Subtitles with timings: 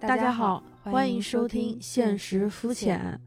[0.00, 3.20] 大家好，欢迎收听《现实肤浅》。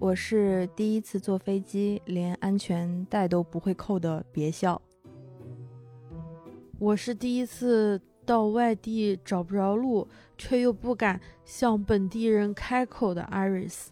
[0.00, 4.80] 我是第一次坐飞机连安全带都不会扣的，别笑。
[6.80, 13.86] 我是第一次到外地找不着路，却又不敢向本地人开口的 Iris。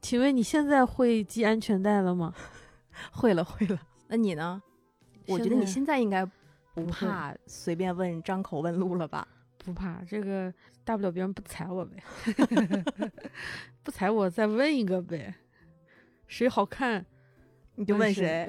[0.00, 2.32] 请问你现在会系安全带了吗？
[3.12, 3.78] 会了，会了。
[4.08, 4.62] 那你呢？
[5.28, 6.24] 我觉得你现在应该
[6.74, 9.28] 不怕随便问、张口问路了吧？
[9.64, 10.52] 不怕，这个
[10.84, 12.02] 大不了别人不踩我呗，
[13.84, 15.34] 不踩我再问一个呗，
[16.26, 17.04] 谁好看
[17.74, 18.46] 你就问谁。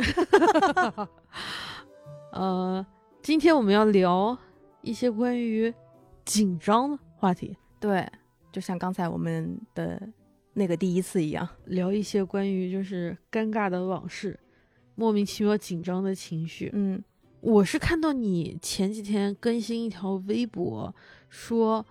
[2.31, 2.85] 呃，
[3.21, 4.37] 今天我们要聊
[4.81, 5.73] 一些关于
[6.23, 8.09] 紧张的话题，对，
[8.51, 10.01] 就像刚才我们的
[10.53, 14.39] 那个第一次一样，聊一些关于就是尴尬的往事，
[14.95, 17.03] 莫名其妙紧张的情绪，嗯。
[17.41, 20.93] 我是看到你前几天更新一条微博，
[21.27, 21.83] 说，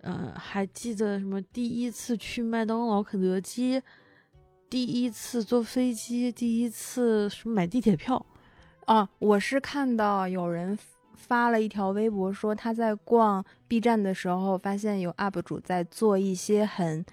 [0.00, 3.80] 呃，还记得什么第一次去麦当劳、肯德基，
[4.68, 8.26] 第一次坐飞机，第一次什么买地铁票，
[8.86, 10.76] 啊，我是看到有人
[11.14, 17.04] 发了一条微博，说他在逛 B 站的时候，发现有 UP 主在做一些很，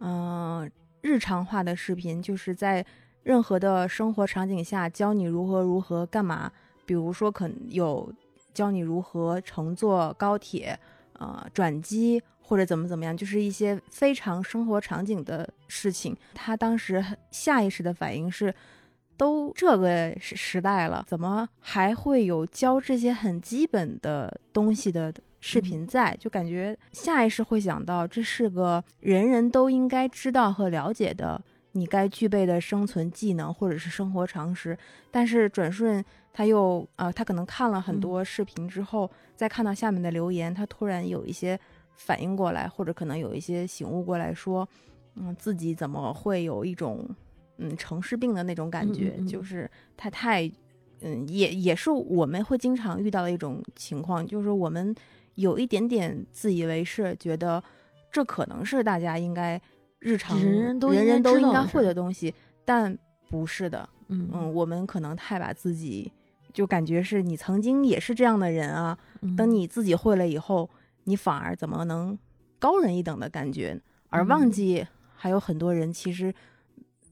[0.00, 0.70] 嗯，
[1.02, 2.86] 日常化的视频，就是在
[3.22, 6.50] 任何的生活场景下教你如何如何干嘛。
[6.88, 8.10] 比如说，可能有
[8.54, 10.78] 教你如何乘坐高铁，
[11.18, 16.16] 呃，转机或者怎么怎么样，就是一些非常生活场景的事情。
[16.32, 18.54] 他当时下意识的反应是，
[19.18, 26.16] 都这个时时代了，怎么还会有教这些很基本的东西的视频在？
[26.18, 31.38] 就感觉下意识会想到，这是个人人都应该知道和了解的。
[31.72, 34.76] 你该具备的生存技能或者是生活常识，
[35.12, 36.02] 但是转瞬
[36.38, 41.58] 他又呃，他可能看了很多视频之后，再看到下面的留言，他突然有一些
[41.96, 44.68] 反应过来，或者可能有一些醒悟过来说，
[45.16, 47.04] 嗯，自己怎么会有一种
[47.56, 50.48] 嗯城市病的那种感觉，就是他太
[51.00, 54.94] 嗯也也是我们会经常遇到的一种情况，就是我们
[55.34, 57.60] 有一点点自以为是，觉得
[58.12, 59.60] 这可能是大家应该。
[60.00, 62.32] 日常人人都人人都应该会的东西，
[62.64, 62.96] 但
[63.28, 63.88] 不是的。
[64.06, 66.12] 嗯嗯，我们可能太把自己
[66.58, 68.98] 就感觉是你曾经也是这样的人啊。
[69.36, 70.68] 等你自己会了以后，
[71.04, 72.18] 你反而怎么能
[72.58, 76.34] 高人一等的感觉，而忘记还有很多人其实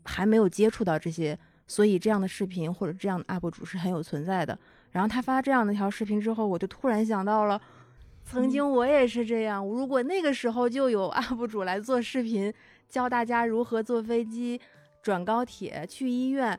[0.02, 1.38] 还没有接触到这些。
[1.68, 4.58] 所以这样的视频或者这样的 UP 主是很有存在的。
[4.90, 7.62] 然后他发这样的一条视频之后，我就突然想到了，
[8.24, 9.64] 曾经我也是这样。
[9.64, 12.52] 如果那个时候就有 UP 主来做视频。
[12.88, 14.60] 教大家如何坐飞机、
[15.02, 16.56] 转高铁、去医院，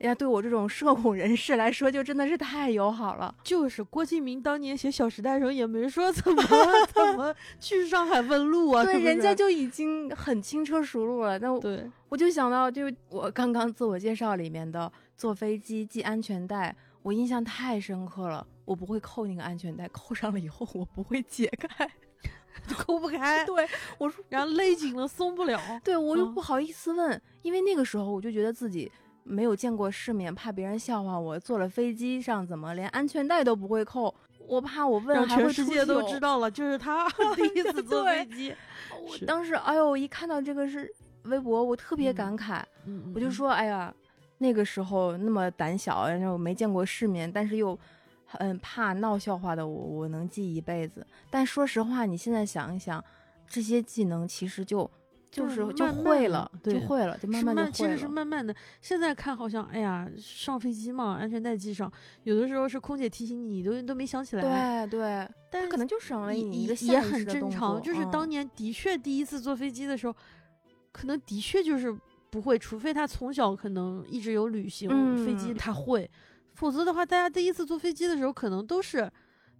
[0.00, 3.34] 呀，对我这种社恐人士来说，就真的是太友好了。
[3.44, 6.42] 就是郭敬明当年写《小时代》的时候，也没说怎么
[6.94, 8.82] 怎么去上海问路啊。
[8.82, 11.38] 对，人家就已经很轻车熟路了。
[11.38, 18.46] 那对，我就想到，就我刚刚自我介绍里面的坐飞机系安全带，我印象太深刻了。
[18.64, 21.90] 我不会扣那个安全带，扣上了以后我不会解开。
[22.76, 23.66] 抠不开，对
[23.98, 25.60] 我说，然后勒紧了松不了。
[25.84, 28.90] 对我又不好意思问，因为那个时候我就觉得自己
[29.30, 31.38] 没有见过世面，怕别人笑话我。
[31.38, 34.14] 坐了飞机上怎么连安全带都不会扣？
[34.46, 38.54] 我怕我问还会全世界都知道了，就是他 第一次坐飞机。
[39.00, 40.92] 我当时哎呦，一看到这个是
[41.24, 42.62] 微博，我特别感慨，
[43.14, 43.94] 我就说哎呀，
[44.38, 47.78] 那个时候那么胆小，然后没见过世面，但是又。
[48.32, 51.04] 很怕闹笑话的我，我能记一辈子。
[51.30, 53.04] 但说实话，你现在想一想，
[53.48, 54.88] 这些技能其实就
[55.30, 57.70] 就是就会了，就会了，就慢慢就会了。
[57.70, 58.52] 其实是慢慢的。
[58.80, 61.90] 现在看好像，哎呀，上飞机嘛，安全带系上，
[62.24, 64.42] 有的时候是空姐提醒你，都都没想起来。
[64.42, 67.80] 对对，但可能就省了你一个也很正常。
[67.80, 70.14] 就是当年的确第一次坐飞机的时候，
[70.90, 71.96] 可能的确就是
[72.28, 74.88] 不会，除非他从小可能一直有旅行
[75.24, 76.10] 飞机，他会。
[76.54, 79.08] 否则的话，大家第一次坐飞机的时候，可能都是，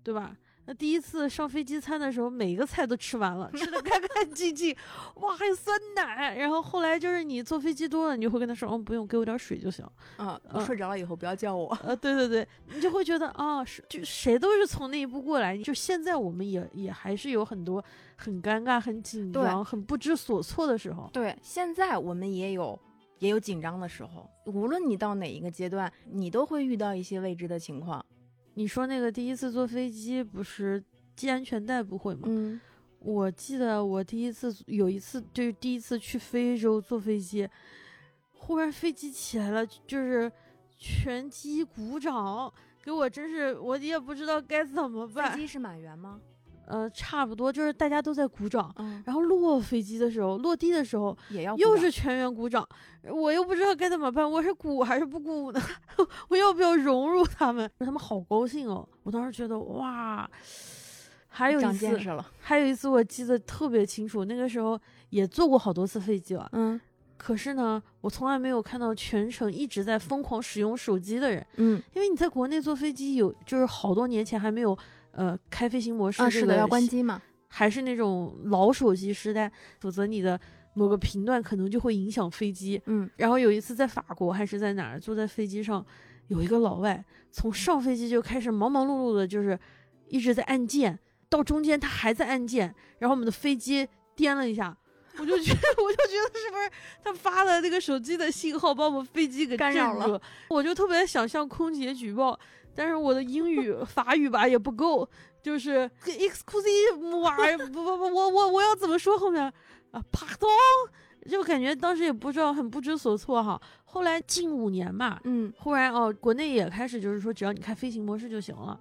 [0.03, 0.37] 对吧？
[0.71, 4.73] 那第一次上飞机餐的时候，每一个菜都吃完了，吃的 干干净净，
[5.17, 6.37] 哇，还有酸奶。
[6.37, 9.85] 然后后来就是你坐飞机多了，你就会跟他说，嗯，不用，给我点水就行。
[10.17, 11.77] 啊，睡着了以后不要叫我。
[11.83, 15.59] 呃，对对对， 你就会觉得啊，是就谁都是从那一步过来。
[15.59, 17.85] 就现在我们也也还是有很多
[18.15, 21.11] 很尴尬、很紧张、很不知所措的时候。
[21.13, 22.79] 对，现在我们也有。
[23.19, 28.03] 也有紧张的时候，无论你到哪一个阶段，你都会遇到一些未知的情况。
[28.55, 30.83] 你说那个第一次坐飞机不是
[31.17, 32.23] 系安全带不会吗？
[32.27, 32.61] 嗯，
[32.99, 37.49] 我记得我第一次有一次就是第一次去非洲坐飞机，
[38.33, 40.31] 忽然飞机起来了，就是
[40.79, 42.53] 全机鼓掌，
[42.83, 45.33] 给我真是我也不知道该怎么办。
[45.33, 46.21] 飞机是满员吗？
[46.67, 52.67] 呃，差不多就是大家都在鼓掌，嗯，然后落飞机的时候，落地的时候也要又是全员鼓掌，
[53.11, 55.61] 我又不知道该怎么办，我是鼓还是不鼓呢？
[56.29, 57.71] 我要不要融入他们？
[57.81, 58.89] 他们好高兴哦！
[59.03, 60.29] 我当时觉得哇，
[61.29, 62.25] 还有一次长见识，了。
[62.41, 64.79] 还有一次我记得特别清楚，那个时候
[65.11, 66.81] 也坐过好多次飞机了，嗯
[67.17, 74.77] 可是呢，我从来没有看到全程一直在疯狂使用手机的人，嗯因为你在国内坐飞机有就是好多年前还没有
[75.13, 77.21] 呃开飞行模式，啊，是的，要关，机嘛。
[77.53, 80.41] 还是那种老手机时代，否则你的
[80.75, 82.81] 某个频段可能就会影响飞机。
[82.87, 85.85] 嗯然后有一次在法国还是在哪儿，坐在飞机上，
[86.29, 89.59] 有一个老外从上飞机就开始忙忙碌碌的，就是
[90.07, 90.97] 一直在按键，
[91.29, 94.77] 到中间他还在按键，然后我们的飞机颠了一下。
[95.19, 96.71] 我就觉得，我就觉得是不是
[97.03, 100.21] 他发的那个手机的信号把我们飞机给干扰震住？
[100.49, 102.39] 我就特别想向空姐举报，
[102.75, 105.09] 但是我的英语、法语吧也不够，
[105.43, 109.43] 就是 excuse me，不不不，我我我要怎么说后面
[109.91, 113.61] 啊？Pardon，就感觉当时也不知道，很不知所措哈。
[113.85, 118.79] 后来近五年吧，嗯忽然哦，国内也开始就是说，只要你开飞行模式就行了。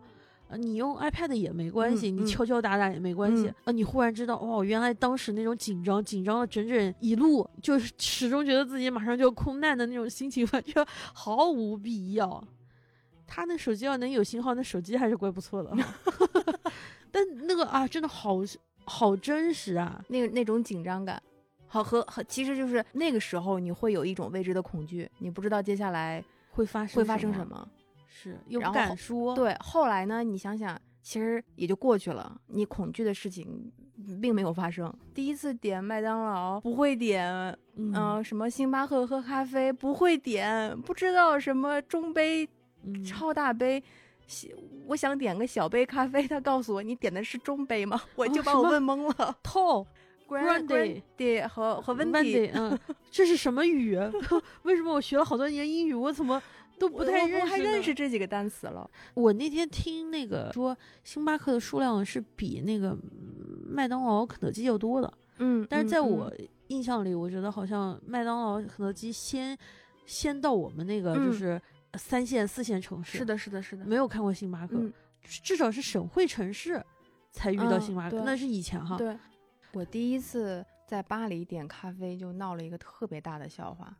[0.50, 3.46] 呃，你用 iPad 也没关系，你敲敲打打也没关系。
[3.46, 10.84] 嗯呃，你忽然知道，哦，原来当时那种紧张，紧张了整整一路，就是始终觉得自己马上就要空难的那种心情，完全
[11.14, 12.44] 毫无必要。
[13.30, 15.94] 他那手机要能有信号，那手机还是怪不错的哈。
[17.12, 18.40] 但那个啊，真的好
[18.86, 20.04] 好真实啊！
[20.10, 21.22] 那个那种紧张感，
[21.68, 27.68] 好和和，其实就是那个时候你会有一种未知的恐惧，你不知道接下来会发生会发生什么。
[28.08, 33.72] 是又不敢说，对，后来呢，你想想，其实也就过去了，你恐惧的事情
[34.22, 34.94] 并没有发生。
[35.14, 37.32] 第一次点麦当劳不会点，
[37.76, 42.50] 嗯嗯、什么星巴克喝咖啡不会点，不知道什么中杯、
[42.84, 43.84] 嗯超大杯。
[44.28, 44.48] 小
[44.86, 48.00] 我想点个小杯咖啡，他告诉我你点的是中杯吗？
[48.16, 49.36] 我就把我问懵了。
[49.44, 49.86] tall
[50.28, 52.80] Grand Grande Grande 和和温 Wendy，迪，嗯，
[53.10, 53.98] 这是什么语？
[54.62, 56.40] 为什么我学了好多年英语，我怎么
[56.78, 57.42] 都不太认识？
[57.42, 57.92] 我还认识。
[57.92, 58.88] 这几个单词了。
[59.16, 66.32] 我那天听那个说，星巴克的数量是比那个嗯麦当劳、肯德基要多的，嗯，但是在嗯我
[66.68, 69.58] 印象里，我觉得好像麦当劳、肯德基先
[70.06, 71.62] 先到我们那个就嗯是
[71.98, 73.86] 三线、四线城市，是的，是的，是的。
[73.86, 74.94] 没有看过星巴克，嗯，
[75.24, 76.84] 至少是省会城市
[77.32, 78.98] 才遇到嗯星巴克，对那是以前哈。
[78.98, 79.18] 对，
[79.74, 83.96] 我第一次在巴黎点咖啡就闹了一个特别大的笑话。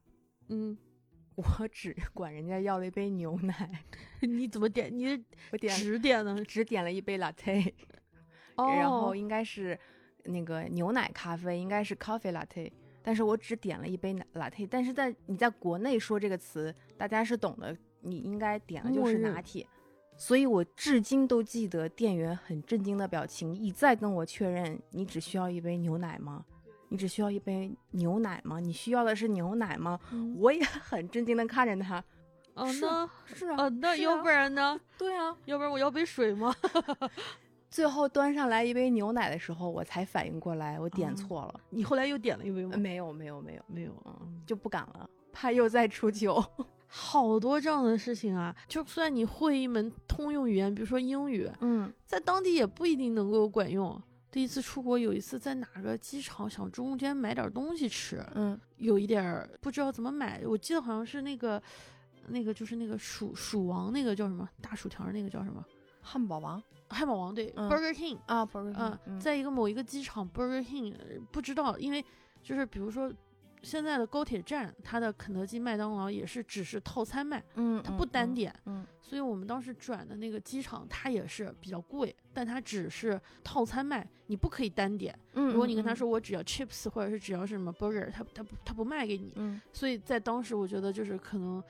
[0.50, 0.78] 嗯，
[1.36, 3.84] 我只管人家要了一杯牛奶，
[4.22, 4.96] 你怎么点？
[4.96, 6.44] 你 我点只点呢？
[6.46, 7.74] 只点了一杯 latte，
[8.56, 9.80] 哦，然后应该是
[10.26, 14.68] 那个牛奶咖啡，应该是 coffee latte，但是我只点了一杯拿 latte。
[14.70, 19.68] 但是在你在国内说这个词，大家是懂的，你应该点的就是拿铁。
[20.18, 26.44] 所以我至今都记得店员很震惊的表情，一再跟我确认：你只需要一杯牛奶吗？
[26.90, 28.60] 你只需要一杯牛奶吗？
[28.60, 30.00] 你需要的是牛奶吗？
[30.12, 32.04] 嗯我也很震惊的看着他。
[32.56, 34.78] 哦，是那是啊，哦，那要不然呢？
[34.98, 35.34] 对啊。
[35.46, 36.54] 要不然我要杯水吗？
[37.70, 41.62] 最后端上来一杯牛奶的时候，我才反应过来，我点哦错了。
[41.70, 42.78] 你后来又点了一杯吗呃？
[42.78, 46.44] 没有，没有，没有，没有，嗯，就不敢了，怕又再出糗。
[46.92, 48.56] 好多这样的事情啊！
[48.68, 54.02] 就算你会一门通用语言，比如说英语，嗯在当地也不一定能够管用。
[54.32, 60.42] 第一次出国，有一次在哪个机场想中间买点东西吃，嗯有一点儿不知道怎么买。
[60.48, 61.62] 我记得好像是那个，
[62.30, 65.64] 那个就是那个薯薯王，那个叫什么大薯条，那个叫什么？
[66.10, 68.18] 汉堡王汉堡王对、嗯 b u r g e r King。
[68.26, 72.04] 啊，Burger 嗯 King，，在一个某一个机场，Burger King 呃不知道，因为
[72.42, 73.14] 就是比如说
[73.62, 78.52] 现在的高铁站，它的肯德基、麦当劳也是只是套餐卖，嗯，它不单点。
[78.66, 85.14] 嗯，所以我们当时转的那个机场，它也是比较贵，但它只是套餐卖，你不可以单点。
[85.34, 89.34] 嗯，如果你跟他说，我只要 chips 或者是只要是什么 burger，他他不他不卖给你。
[89.36, 91.62] 嗯所以在当时，我觉得就是可能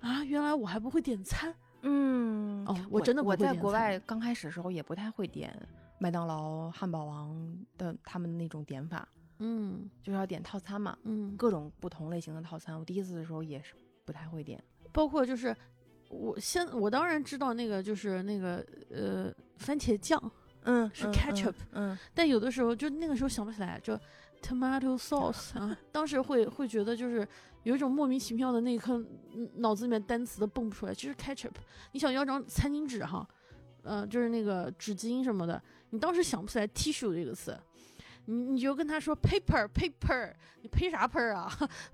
[0.00, 1.54] 啊，原来我还不会点餐。
[1.86, 5.54] 嗯，哦我真的不我在国外刚开始的时候也不太会点
[5.98, 9.06] 麦当劳、汉堡王的他们那种点法，
[9.38, 12.78] 嗯就是要点套餐嘛，嗯，各种不同类型的套餐。
[12.78, 13.74] 我第一次的时候也是
[14.04, 14.62] 不太会点。
[14.92, 15.54] 包括就是
[16.08, 20.20] 我现我当然知道那个就是那个呃番茄酱，
[20.62, 23.98] 嗯是 ketchup 嗯但有的时候就那个时候想不起来，就
[24.44, 27.26] tomato sauce 啊，当时会会觉得就是
[27.62, 29.02] 有一种莫名其妙的那一刻，
[29.56, 31.52] 脑子里面单词都蹦不出来，就是 ketchup。
[31.92, 33.26] 你想要张餐巾纸哈，
[33.82, 35.60] 呃，就是那个纸巾什么的，
[35.90, 37.58] 你当时想不起来 tissue 这个词。
[38.26, 40.32] 你你就跟他说 paper paper，
[40.62, 41.50] 你呸啥喷啊？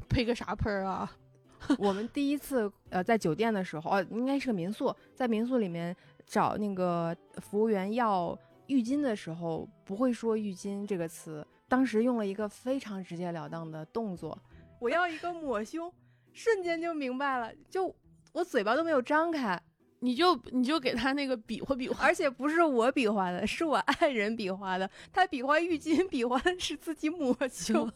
[0.09, 1.11] 呸个啥喷啊？
[1.77, 8.39] 我们第一次呃在酒店的时候，哦，应该是个民宿，在民宿里面找那个服务员要
[8.69, 14.37] 浴巾的时候不会说浴巾这个词，当时用了一个非常直截了当的动作，
[14.81, 15.91] 我要一个抹胸，
[16.33, 17.95] 瞬间就明白了，就
[18.33, 19.59] 我嘴巴都没有张开。
[20.01, 24.91] 你就你就给他那个比划比划，而且不是我比划的，是我爱人比划的。
[25.13, 27.89] 他比划浴巾，比划的是自己抹胸，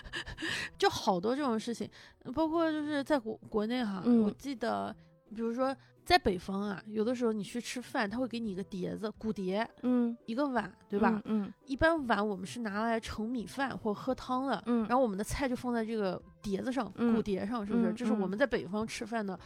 [0.76, 1.88] 就好多这种事情，
[2.34, 4.94] 包括就是在国国内哈，我记得，
[5.34, 5.74] 比如说。
[6.06, 11.20] 在北方啊，有的时候你去吃饭，他会给你一个碟子，骨碟，嗯，一个碗，对吧？
[11.24, 17.92] 嗯，一般碗我们是拿来盛米饭或喝汤的，嗯，然后我们的菜就放在这个碟子上，骨碟上，是不是？
[17.92, 19.36] 这是我们在北方吃饭的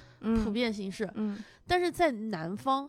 [0.44, 1.10] 普遍形式。
[1.14, 2.88] 嗯，但是在南方，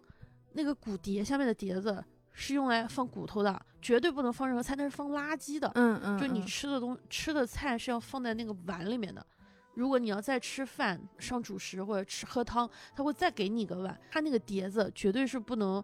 [0.51, 5.71] 那个骨碟下面的碟子是用来放骨头的，绝对不能放任何菜，那是放垃圾的。
[5.75, 9.25] 嗯嗯，就你吃的东吃的菜是要放在那个碗里面的。
[9.73, 13.99] 如果你要再吃饭上主食或者吃喝汤，他会再给你一个碗。
[14.09, 15.83] 他那个碟子绝对是不能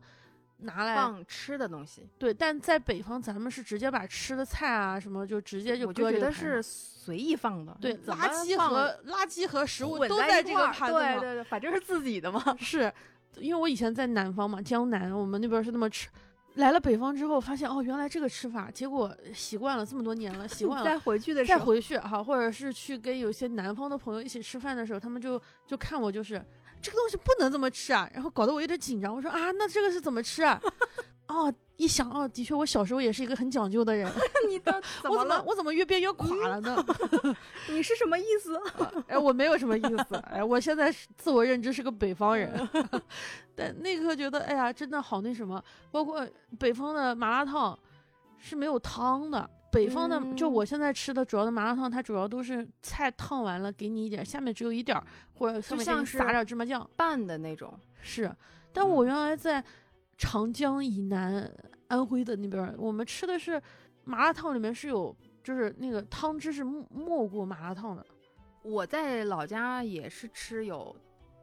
[0.58, 2.08] 拿来放吃的东西。
[2.18, 7.78] 对，但在北方咱们是直接把吃的菜啊什么就直接就搁觉得是随意放的。
[7.80, 12.44] 对，垃圾和垃圾和食物都在这个盘子对对对，反正是自己的嘛。
[12.60, 12.92] 是，
[13.38, 16.10] 因为我以前在南方嘛，江南，我们那边是那么吃。
[16.58, 20.86] 来了北方之后，发现哦，原来这个吃法，结果习惯了这么多年了，习惯了。
[20.86, 26.34] 再回去的时候，再回去哈，或者是去跟有些南方的朋友一起吃饭的时候，他们就就看我就是
[26.82, 29.16] 这个东西不能这么吃啊，然后搞得我有点紧张。
[29.16, 30.60] 我说啊，那这个是怎么吃啊？
[31.28, 34.12] 哦，一想哦，的确，我小时候也是一个很讲究的人。
[34.50, 35.42] 你的 怎么了？
[35.46, 36.76] 我怎么越变越垮了呢？
[37.70, 38.60] 你是什么意思？
[39.08, 40.16] 哎，我没有什么意思。
[40.32, 42.52] 哎，我现在自我认知是个北方人。
[43.56, 45.64] 但那刻觉得，哎呀，真的好那什么。
[45.92, 47.78] 包括北方的麻辣烫
[48.38, 49.48] 是没有汤的。
[49.72, 55.00] 北方的，就我现在吃的主要的麻辣烫，它主要都是菜烫完了给你一点，下面只有一点，
[55.36, 57.72] 或者上面撒点芝麻酱拌的那种。
[58.02, 58.36] 是，
[58.74, 59.64] 但我原来在。
[60.18, 61.50] 长江以南，
[61.88, 63.62] 安徽的那边，我们吃的是
[64.04, 68.06] 麻辣烫，里面是有，就是那个汤汁是没过麻辣烫的。
[68.64, 70.96] 我在老家也是吃有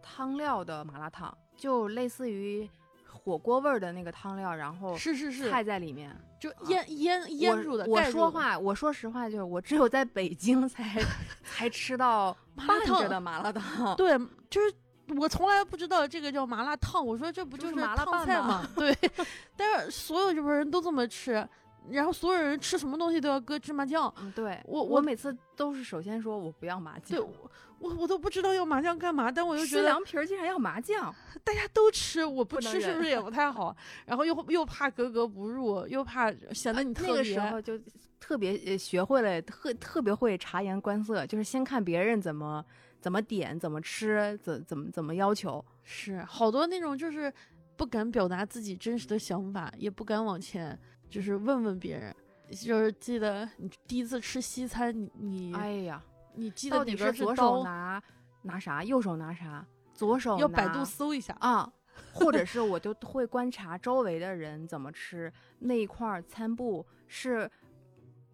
[0.03, 2.69] 汤料的麻辣烫，就类似于
[3.09, 7.87] 火锅味儿的那个汤料，然后是是是菜在里面，就腌腌腌住的。
[7.87, 11.01] 我说话，我说实话，就是我只有在北京才
[11.45, 13.95] 才吃到拌着的麻辣烫。
[13.95, 14.19] 对，
[14.51, 14.75] 就是。
[15.17, 18.67] 我从来不知道这个叫麻辣烫，我说这不就是麻辣烫菜吗？
[18.75, 18.97] 对，
[19.57, 21.47] 但是所有这边人都这么吃，
[21.91, 24.13] 然后所有人吃什么东西都要搁芝麻酱。
[24.23, 33.77] 嗯，对我我每次都是首先说我不要麻酱，对我我我都不知道要麻酱干嘛，但我又觉得凉皮儿竟然要麻酱，大家都吃，我不吃是不是也不太好？
[34.07, 37.13] 然后又又怕格格不入，又怕显得你特别。
[37.13, 37.79] 那个时候就
[38.19, 42.65] 特别学会了特特别会察言观色，就是先看别人怎么。
[43.05, 47.31] 怎么点，怎么吃，怎怎么怎么要求，是好多那种就是
[47.77, 50.79] 不敢表达自己真实的想法，也不敢往前，
[51.11, 52.17] 就是问问别人。
[52.49, 56.03] 就是记得你第一次吃西餐，你你哎呀，
[56.35, 58.03] 你记得你是左手拿
[58.41, 61.71] 拿啥，右手拿啥，左手要百度搜一下啊，
[62.15, 67.51] 或者是我就会观察周围的人怎么吃那一块餐布是。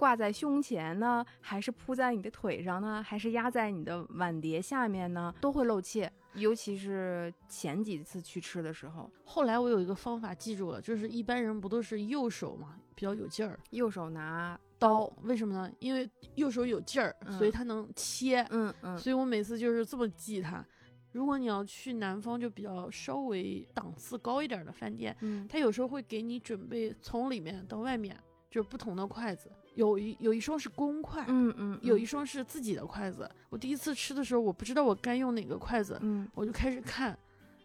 [0.00, 5.34] 挂在胸前呢，还是铺在你的腿上呢，还是压在你的碗碟下面呢？
[5.42, 9.10] 都会漏气，尤其是前几次去吃的时候。
[9.26, 15.70] 后来我有一个方法记住了，就是一般人不都是右手嘛，比较有劲儿，右手拿刀，为什么呢？
[15.80, 18.40] 因为右手有劲儿，所以它能切。
[18.48, 18.96] 嗯嗯。
[18.96, 20.64] 所以我每次就是这么记它。
[21.12, 29.50] 如果你要去南方，就比较稍微档次高一点的饭店，嗯，他有时候会给你准备从里面到外面就是不同的筷子。
[29.74, 33.30] 有一有一双是公筷，嗯嗯，有一双是自己的筷子。
[33.48, 37.18] 我第一次吃的时候，我不知道我该用哪个筷子，嗯，我就开始看，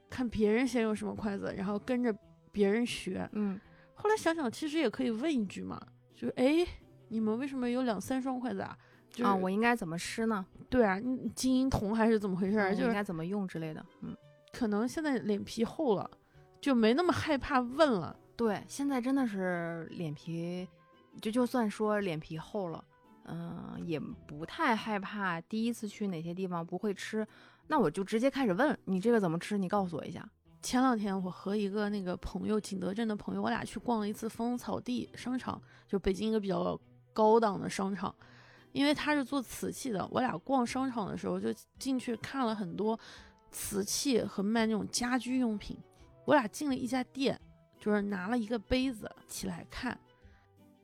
[0.09, 2.15] 看别人先用什么筷子，然后跟着
[2.51, 3.59] 别人学，嗯。
[3.97, 5.81] 后来想想，其实也可以问一句嘛，
[6.13, 6.67] 就哎，
[7.07, 8.77] 你们为什么有两三双筷子啊？
[9.24, 10.45] 啊，我应该怎么吃呢？
[10.69, 11.00] 对啊，
[11.33, 12.75] 金银铜还是怎么回事？
[12.75, 13.83] 就应该怎么用之类的。
[14.01, 14.13] 嗯，
[14.51, 16.12] 可能现在脸皮厚了，
[16.59, 18.13] 就没那么害怕问了。
[18.35, 20.67] 对，现在真的是脸皮。
[21.22, 22.84] 就就算说脸皮厚了，
[23.25, 25.39] 嗯，也不太害怕。
[25.41, 27.27] 第一次去哪些地方不会吃，
[27.67, 30.27] 那我就直接开始问你这个怎么吃，你告诉我一下。
[30.62, 36.79] 前两天我和一个那个朋友，景德镇的朋友，我俩去逛了一次芳草地商场，就北京一个比较
[37.13, 38.13] 高档的商场。
[38.72, 43.00] 因为他是做瓷器的，我俩逛商场的时候就进去看了很多
[43.50, 45.77] 瓷器和卖那种家居用品。
[46.25, 47.39] 我俩进了一家店，
[47.79, 49.98] 就是拿了一个杯子起来看。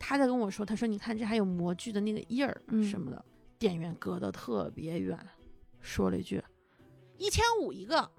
[0.04, 3.24] 他在跟我说：“他说，你看这还有模具的那个印儿什么的。”
[3.60, 5.16] 店员隔得特别远，
[5.80, 6.44] 说了一句
[7.20, 8.10] ：“一千五一个。”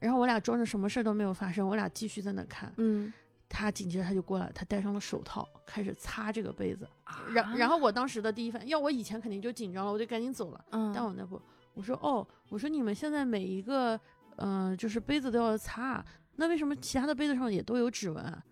[0.00, 2.72] 然后我俩装着什么事儿都没有发生，我俩继续在那看。
[2.78, 3.12] 嗯，
[3.50, 6.88] 他紧接着他就过来，他戴上了手套，开始擦这个杯子。
[7.04, 10.64] 啊然然后我当时的第一反应，要我以前肯定就紧张了，我就赶紧走了。
[10.70, 11.38] 嗯，但我那不，
[11.74, 14.00] 我说哦，我说你们现在每一个，
[14.36, 18.42] 嗯、就是杯子都要擦，啊那为什么其他的杯子上也都有指纹啊？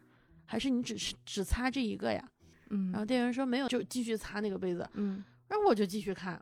[0.44, 2.22] 还是你只是只擦这一个呀？
[2.70, 4.88] 嗯，然后店员说没有，就继续擦那个杯子。
[4.94, 6.40] 嗯，然后我就继续看，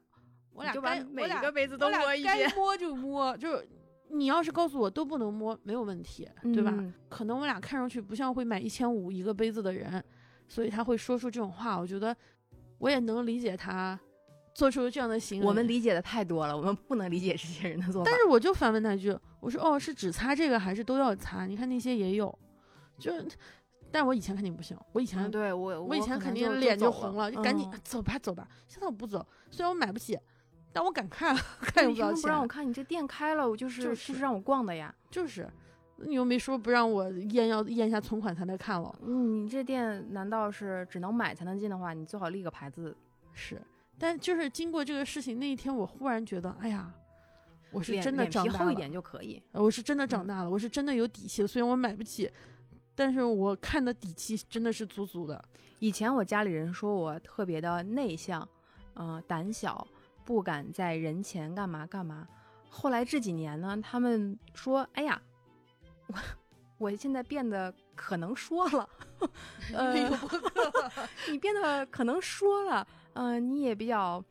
[0.52, 3.68] 我俩就把每个杯子都摸一遍，摸就摸，就是
[4.08, 6.72] 你要是告诉我都不能摸，没有问题，对吧？
[6.76, 10.02] 嗯可能我俩看上去不像会买一千五一个杯子的人，
[10.48, 11.78] 所以他会说出这种话。
[11.78, 12.14] 我觉得
[12.78, 13.98] 我也能理解他
[14.54, 15.46] 做出这样的行为。
[15.46, 18.10] 我们理解的太多了，我们不能理解这些人的做法。
[18.10, 21.46] 但是我就反问他一句，我说哦，是只擦这个还是都要擦？
[21.46, 22.38] 你看那些也有，
[22.98, 23.12] 就，
[23.96, 28.46] 但是我以前肯定不行，我以前、嗯，对我我以前肯定脸就红了，就就赶紧、嗯走吧走吧。
[28.68, 30.18] 现在我不走，虽然我买不起，
[30.70, 32.14] 但我敢看， 看又你不要钱。
[32.14, 34.94] 凭什么不让我看你这店开了，我就是就是就是让我逛的呀。
[35.10, 35.48] 就是，
[35.96, 38.94] 你又没说不让我验要验下存款才能看了。
[39.00, 42.94] 嗯，你这店难道是只能买才能进的话，你最好立个牌子，
[43.32, 43.62] 是，
[43.98, 46.92] 但就是经过这个事情那一天，我忽然觉得，哎呀，
[47.72, 49.42] 我是真的长大了，皮厚一点就可以。
[49.52, 51.48] 呃我是真的嗯长大了，我是真的有底气了。
[51.48, 52.30] 虽然我买不起，
[52.96, 55.44] 但是我看的底气真的是足足的。
[55.78, 58.48] 以前我家里人说我特别的内向，
[58.94, 59.86] 嗯、胆小，
[60.24, 62.26] 不敢在人前干嘛干嘛。
[62.70, 65.20] 后来这几年呢，他们说，哎呀，
[66.06, 66.14] 我
[66.78, 68.88] 我现在变得可能说了，
[69.74, 70.10] 呃
[71.30, 74.22] 你变得可能说了，嗯、你也比较，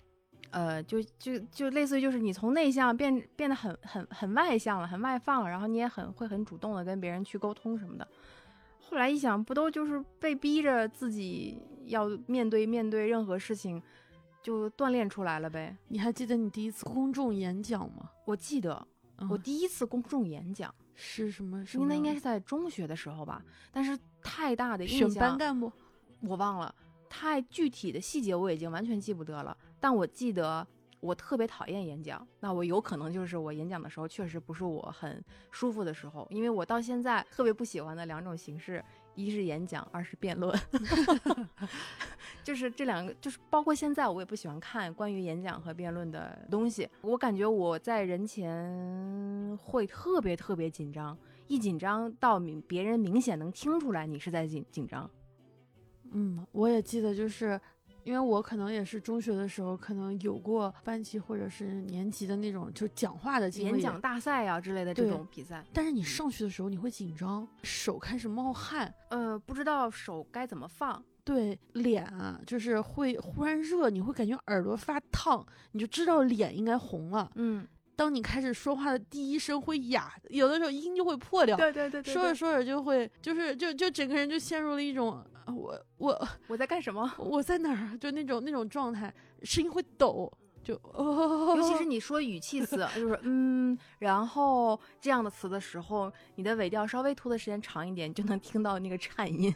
[0.49, 8.07] 呃，就就就类似于就是你从内向变变得很很很外向了，很外放了，然后你也很会很主动的跟别人去沟通什么的。
[8.89, 13.81] 后来一想，不都就是被逼着自己要面对面对任何事情，
[14.41, 15.75] 就锻炼出来了呗。
[15.87, 18.09] 你还记得你第一次公众演讲吗？
[18.25, 18.87] 我记得
[19.17, 21.83] 嗯我第一次公众演讲，是什么什么？
[21.83, 25.71] 应该应该是在中学的时候吧，但是太大的印选象，班干部。
[26.21, 26.73] 我忘了，
[27.09, 29.55] 太具体的细节我已经完全记不得了。
[29.79, 30.65] 但我记得
[31.05, 40.57] 我特别讨厌演讲，那我有可能就是我演讲的时候确实不是我很舒服的时候，因为我到现在特别不喜欢的两种形式，一是演讲，二是辩论，
[42.43, 46.89] 就是这两个，就是包括现在我也不喜欢看关于演讲和辩论的东西。
[47.01, 55.09] 我感觉我在人前会特别特别紧张，一紧张到明别人明显能听出来你是在紧紧张。
[56.11, 57.59] 嗯，我也记得，就是
[58.05, 63.71] 因为我可能也是中学的时候，可能有过班级或者是年级的那种就讲话的经历。
[63.71, 77.31] 演讲大赛啊之类的这种比赛，但是你上去的时候你会紧张，手开始冒汗，呃，不知道手该怎么放，对脸啊，就是会忽然热，你会感觉耳朵发烫，你就知道脸应该红了。
[77.35, 87.09] 嗯，当你开始说话的第一声会哑，有的时候音就会破掉，对对对说着说着就会，就是就就整个人就陷入了一种啊我我我在干什么？
[87.17, 90.31] 我在哪儿，就那种那种状态，声音会抖，
[90.63, 99.53] 就哦，尤其是你说语气词，就是嗯，然后这样的词的时候，你的尾调稍微拖的时间长一点，就能听到那个颤音。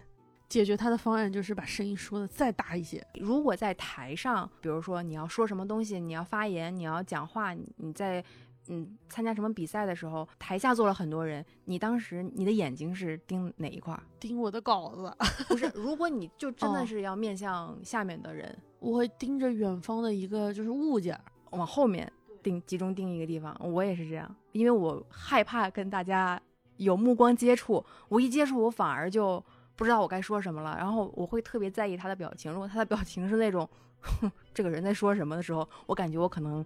[0.50, 3.06] 解决它的方案就是把声音说的再大一些。
[3.14, 8.24] 如果在台上，比如说你要说什么东西，你要发言，你要讲话，你你在
[8.68, 14.02] 嗯参加什么比赛的时候，台下坐了很多人，你当时你的眼睛是盯哪一块儿？
[14.20, 15.16] 盯我的稿子，
[15.48, 16.86] 不是，如果你就真的哦。
[16.86, 26.42] 是要面向下面的人，我会盯着远方的一个就是物件儿，往后面盯集中盯一个地方，我也是这样，因为我害怕跟大家
[26.78, 29.44] 有目光接触，我一接触我反而就
[29.80, 33.68] 不知道我该说什么了，然后我会特别在意他的表情，如果他的表情是那种
[34.02, 36.64] 哼这个人在说什么的时候，我感觉我可能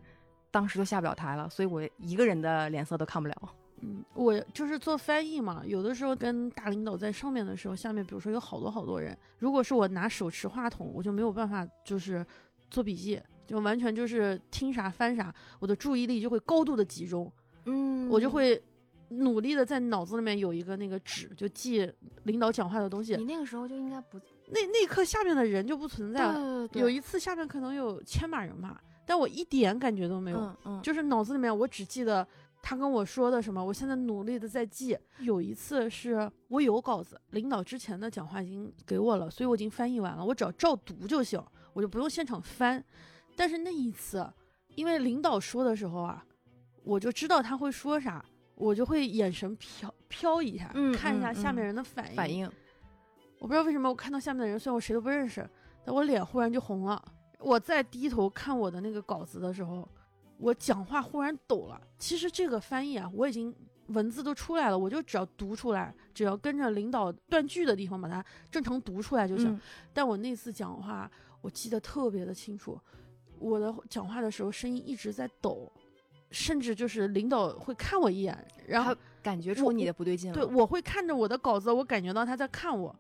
[0.50, 3.36] 当时就下不了台了，所以我一个人的脸色都看不了。
[3.82, 12.26] 嗯，我就是做翻译嘛，有的时候跟大领导在上面的时候，下面比如说有好多好多人，如果是我拿手持话筒，我就没有办法就是
[12.72, 17.32] 做笔记，就完全就是听啥翻啥，我的注意力就会高度的集中，
[17.66, 18.60] 嗯我就会
[19.18, 21.92] 努力的在脑子里面有一个那个纸，就记
[22.24, 23.16] 领导讲话的东西。
[23.16, 26.34] 你那个时候就应该不那那一刻下面的人就不存在了。
[26.68, 32.28] 对对有一次下面可能有千把人吧，但我一点感觉都没有，嗯嗯，就是脑子里面我只记得
[32.62, 34.98] 他跟我说的什么，我现在努力的在记。
[35.20, 41.42] 有一次是我有稿子，领导之前的讲话已经给我了，所以我已经翻译完了，我只要照读就行，
[41.74, 42.84] 我就不用现场翻。
[43.36, 44.26] 但是那一次，
[44.76, 46.24] 因为领导说的时候啊，
[46.84, 48.24] 我就知道他会说啥，
[48.56, 52.16] 我就会眼神飘飘一下，嗯看一下嗯下面嗯人的反应。
[52.16, 52.50] 反应
[53.40, 55.50] 我不知道为什么我看到下面的人，虽然我谁都不认识，
[55.84, 57.04] 但我脸忽然就红了。
[57.40, 59.86] 我再低头看我的那个稿子的时候，
[60.38, 61.82] 我讲话忽然抖了。
[61.98, 63.54] 其实这个翻译啊，我已经
[63.88, 69.60] 文字都出来了，我就只要读出来，只要跟着领导断句的地方把它正常读出来就行。
[69.92, 71.12] 但我那次讲话，
[71.42, 72.80] 我记得特别的清楚，
[73.40, 75.70] 我的讲话的时候声音一直在抖，
[76.34, 80.36] 甚至就是领导会看我一眼，然后感觉出你的不对劲了。
[80.36, 82.94] 对，我会看着我的稿子，我感觉到他在看我，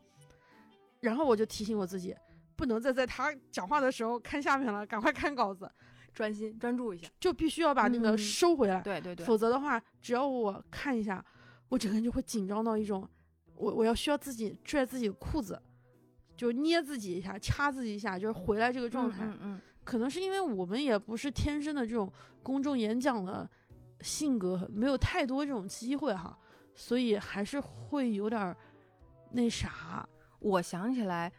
[1.02, 2.15] 然后我就提醒我自己，
[2.56, 5.69] 不能再在他讲话的时候看下面了，赶快看稿子。
[6.13, 8.80] 专心专注一下，就必须要把那个收回来。
[8.82, 11.26] 对对对，否则的话，只要我看一下，
[11.69, 13.10] 我整个人就会紧张到一种，
[13.56, 15.60] 我我要需要自己拽自己的裤子，
[16.38, 19.26] 就捏自己一下，掐自己一下，就是回来这个状态。
[19.26, 19.62] 嗯嗯。
[19.84, 23.50] 可能是因为我们也不是天生的这种公众演讲的
[24.02, 26.38] 性格，没有太多这种机会哈，
[26.76, 28.56] 所以还是会有点
[29.32, 30.08] 那啥。
[30.39, 31.32] 我想起来，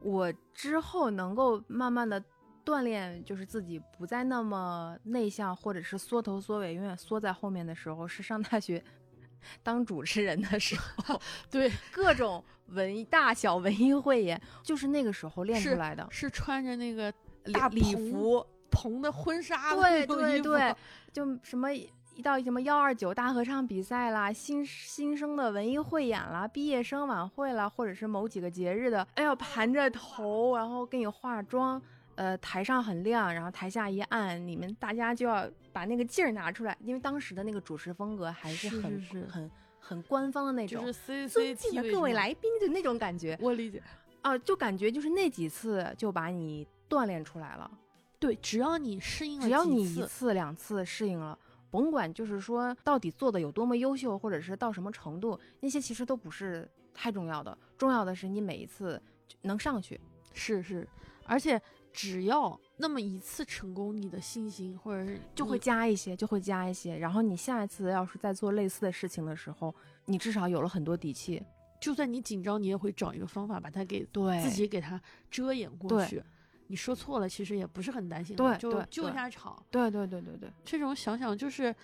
[0.00, 2.22] 我之后能够慢慢的。
[2.66, 8.82] 锻炼就是自己不再那么内向，或者是缩头缩尾，永远缩在后面的时候，是上大学
[9.62, 11.20] 当主持人的时候。
[11.48, 16.04] 对， 各种文艺大小文艺汇演，就是那个时候练出来的。
[16.10, 17.14] 是穿着那个
[17.52, 20.74] 大礼服蓬的婚纱，对对对，
[21.12, 21.90] 就什么一
[22.22, 31.80] 到什么幺二九大合唱比赛啦，新新生的文艺汇演啦，毕业生晚会啦，或者是某几个节日的，哎呦，盘着头，然后给你化妆。
[32.16, 40.90] 呃，台上很亮，然后台下一暗，你们大家就要把那个劲儿拿出来，因为当时的那个主持风格还是很很很官方的那种，
[41.28, 43.36] 尊敬的各位来宾的那种感觉。
[43.38, 43.82] 我理解
[44.22, 47.70] 啊，就感觉就是那几次就把你锻炼出来了。
[48.18, 51.38] 对，只要你适应了，只要你一次两次适应了，
[51.70, 59.00] 甭管就是说到底做的有多么优秀，或者是到什么程度，那些其实都不是太重要的，重要的是你每一次
[59.42, 60.00] 能上去。
[60.32, 60.88] 是是，
[61.24, 61.60] 而且。
[61.98, 66.94] 只要那么一次成功，你的信心或者是就会加一些，就会加一些。
[66.94, 71.42] 然后你下一次要是再做类似的事情的时候，你至少有了很多底气。
[71.80, 76.22] 就算你紧张，你也会找一个方法把它给对自己给它遮掩过去。
[76.68, 79.60] 你说错了，其实也不是很担心，对，就救一下场。
[79.70, 81.74] 对对对对对，这种想想就是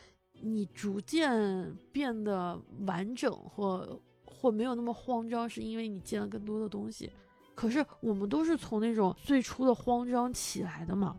[0.40, 7.10] 你逐渐变得完整或或没有那么慌张，是因为你见了更多的东西。
[7.54, 11.18] 可是我们都是从那种最初的慌张起来的嘛。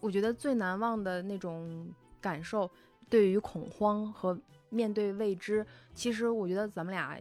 [0.00, 1.88] 我觉得最难忘的那种
[2.20, 2.70] 感受，
[3.08, 7.18] 对于恐慌和面对未知，其实我觉得咱们俩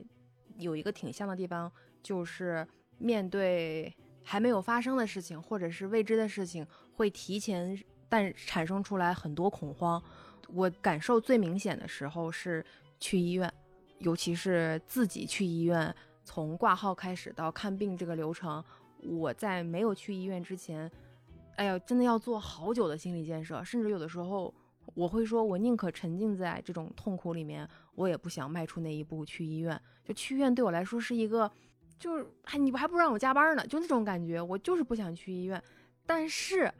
[0.58, 1.72] 有一个挺像的地方，
[2.04, 3.96] 就是面对
[4.30, 10.04] 还没有发生的事情或者是未知的事情，会提前但产生出来很多恐慌。
[10.50, 12.64] 我感受最明显的时候是
[13.00, 13.50] 去医院，
[14.00, 15.96] 尤其是自己去医院。
[16.26, 18.62] 从挂号开始到看病这个流程，
[19.02, 20.92] 我在没有去医院之前，
[21.56, 24.54] 哎呀，真的要做好久的心理建设，甚至有的时候
[24.94, 29.82] 我会说，我宁可沉浸在这种痛苦里面，我也不想迈出那一步去医院。
[30.04, 31.50] 就去医院对我来说是一个，
[32.00, 35.62] 就是还你不还不让我加班呢，就那种感觉，我就是不想去医院。
[36.06, 36.74] 但是，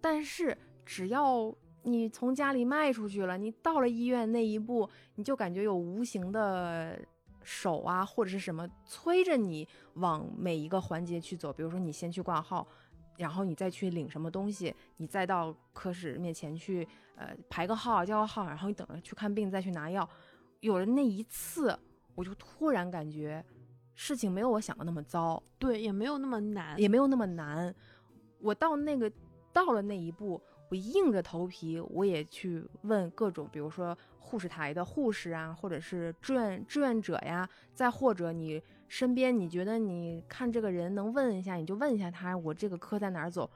[0.00, 6.98] 但是只要你从家里迈出去了，你到了医院那一步，你就感觉有无形的。
[7.44, 12.64] 手啊，或者是什么催着你往每一个环节去走，比如说你先去挂号，
[13.16, 20.08] 然后你再去领什么东西，你再到科室面前去，呃，排个号，叫个号，然后你等着去看病，再去拿药。
[20.60, 21.76] 有了那一次，
[22.14, 23.44] 我就突然感觉
[23.94, 27.74] 事情没有我想的那么糟，对，也没有那么难，也没有那么难。
[28.40, 29.10] 我到那个
[29.52, 30.40] 到了那一步。
[30.68, 43.50] 我硬着头皮，我也去问各种，比如说护士台的护士啊，或者是志愿志愿者呀，再或者你身边，你觉得你看这个人能问一下，你就问一下他，我这个科在哪儿走，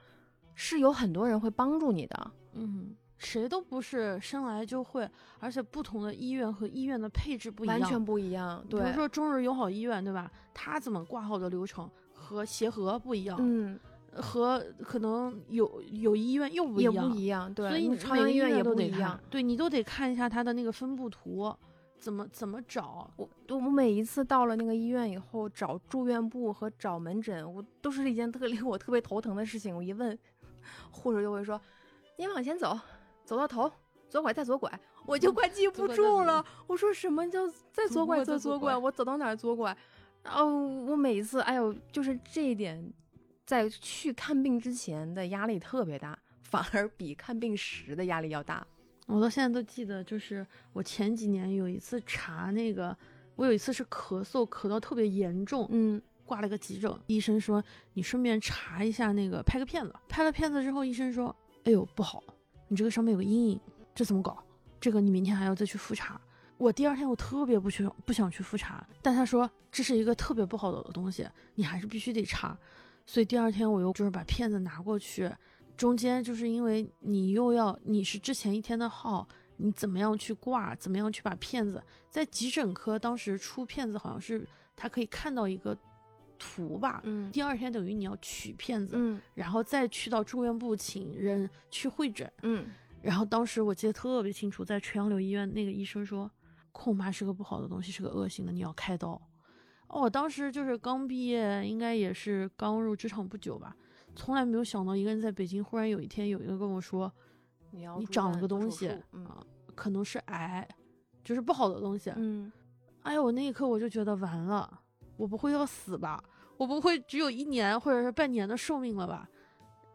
[0.53, 2.31] 是有很多人会帮助你的。
[2.53, 8.63] 嗯，谁都不是生来就会，而且不同的医院和医院的配置不一样，完全不一样。
[8.69, 10.31] 对，比如说中日友好医院，对吧？
[10.53, 13.37] 他怎么挂号的流程和协和不一样。
[13.39, 13.79] 嗯。
[14.19, 21.53] 和可能有有医院又不一样，也不一样，对，所以你朝阳医院也不一样，对你都得看一下它的那个分布图，
[21.99, 23.07] 怎么怎么找。
[23.15, 29.75] 我我每一次到了那个医院以后，找住院部和找门诊，我都是一件特令 我特别头疼的事情。
[29.75, 30.17] 我一问，
[30.89, 31.61] 护士就会说
[32.17, 32.79] ：“您往前走，
[33.27, 33.71] 走到头，
[34.09, 34.71] 左拐再左拐。”
[35.05, 36.43] 我就快记不住了。
[36.65, 38.75] 我说什么叫再左拐再左拐？
[38.75, 39.75] 我走到哪儿左拐？
[40.23, 42.93] 然后我每一次，哎呦，就是这一点。
[43.45, 48.67] 在去看病之前的压力特别大，反而比看病时的压力要大。
[49.05, 52.93] 我到现在都记得，就是我前几年有一次查那个，
[53.37, 57.63] 我有一次是咳嗽，咳到特别严重，嗯，挂了个急诊，医生说
[57.93, 59.95] 你顺便查一下那个，拍个片子。
[60.09, 62.21] 拍了片子之后，医生说，哎呦不好，
[62.67, 63.59] 你这个上面有个阴影，
[63.95, 64.43] 这怎么搞？
[64.79, 66.19] 这个你明天还要再去复查。
[66.57, 72.57] 我第二天我特别不去不想去复查，但他说这是一个特别不好的东西，你还是必须得查。
[73.05, 75.31] 所以第二天我又就是把片子拿过去，
[75.75, 79.27] 中间就是因为你又要你是之前一天的号，
[79.57, 85.77] 你怎么样去挂，怎么样去把片子在急诊科当时出片子好像是他可以看到一个
[86.37, 92.31] 图吧，嗯第二天等于你要取片子，嗯然后再去到住院部请人去会诊。
[92.43, 92.65] 嗯
[93.01, 96.29] 然后当时我记得特别清楚，在垂杨柳医院那个医生说，
[96.71, 99.21] 恐怕是个不好的东西，是个恶性的，你要开刀。
[99.87, 103.75] 哦，我当时就是刚毕业，应该也是刚入职场不久吧，
[104.15, 107.09] 从来没有想到一个人在北京，忽然有一天有一个跟我说，
[107.71, 109.41] 你要你长了个东西嗯啊，
[109.75, 110.67] 可能是癌，
[111.23, 112.11] 就是不好的东西。
[112.15, 112.51] 嗯
[113.03, 114.81] 哎呀，我那一刻我就觉得完了，
[115.17, 116.23] 我不会要死吧？
[116.55, 119.27] 我不会只有一年或者是半年的寿命了吧？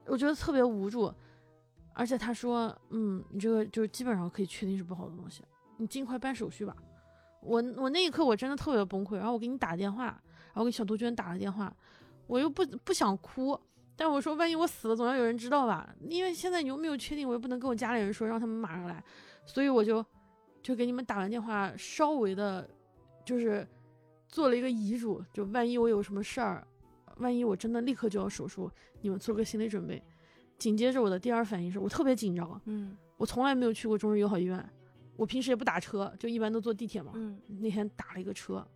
[0.07, 1.13] 我觉得特别无助。
[1.95, 5.43] 而且他说，嗯，你这个就是基本上可以确定是不好的东西，
[5.77, 6.75] 你尽快办手续吧。
[7.43, 11.71] 我我那一刻我真的特别崩溃，然后我给你打电话，然后给小杜鹃打了电话，
[12.27, 13.59] 我又不不想哭，
[13.95, 15.95] 但我说万一我死了，总要有人知道吧？
[16.09, 19.05] 因为现在你又没有确定，我又不能跟我家里人说，让他们马上来，
[19.45, 20.03] 所以我就
[20.63, 22.67] 就给你们打完电话，稍微的，
[23.27, 23.69] 就是
[24.33, 26.67] 做了一个遗嘱，就万一我有什么事儿，
[27.19, 28.69] 万一我真的立刻就要手术，
[29.03, 30.03] 你们做个心理准备。
[30.59, 34.65] 紧接着我的第二反应是我特别紧张，嗯我从来没有去过中日友好医院，
[35.17, 37.13] 我平时也不打车，就一般都坐地铁嘛。
[37.15, 38.67] 嗯那天打了一个车，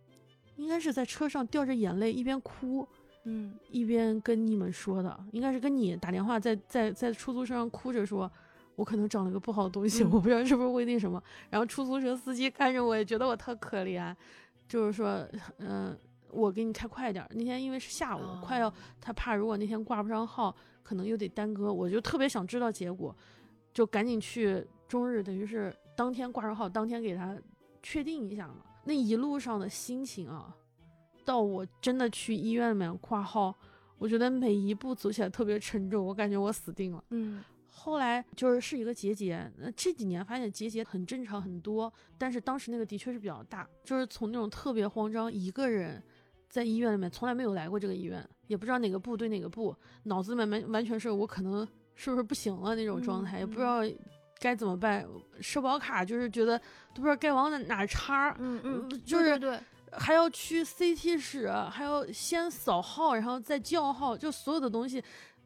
[0.57, 2.87] 应该是在车上掉着眼泪，一边哭
[3.23, 8.31] 嗯一边跟你们说的，应该是跟你打电话在在在出租车上哭着说，
[8.75, 11.21] 我可能长了个不好的东西，嗯我不知道是不是会那什么。
[11.49, 14.13] 然后出租车司机看着我也觉得我特可怜，
[14.67, 15.27] 就是说，
[15.59, 15.97] 嗯、
[16.29, 17.29] 我给你开快点儿。
[17.33, 23.15] 那天因为是下午，哦快要他怕如果那天挂不上号，可能又得耽搁，我就特别想知道结果，
[23.73, 27.37] 就赶紧去中日，等于是当天挂上号，当天给他
[27.81, 28.57] 确定一下嘛。
[28.83, 30.55] 那一路上的心情啊，
[31.25, 33.53] 到我真的去医院里面挂号，
[33.97, 37.03] 我觉得每一步走起来特别沉重，我感觉我死定了。
[37.09, 37.43] 嗯
[37.79, 46.01] 后来就是是一个结节，那这几年发现结节很正常很多，但是当时那个的确是比较大，就是从那种特别慌张，一个人
[46.49, 53.81] 在医院里面从来没有来过这个医院，也不知道哪个部对哪个部，脑子里面完完全是我可能是不是不行了那种状态，嗯也不知道
[54.39, 55.07] 该怎么办，
[55.39, 56.57] 社保卡就是觉得
[56.95, 59.61] 都不知道该往哪哪插，嗯嗯，就是
[59.91, 65.01] 还要去 CT 室，还要先扫号，然后再叫号，就所有的东西，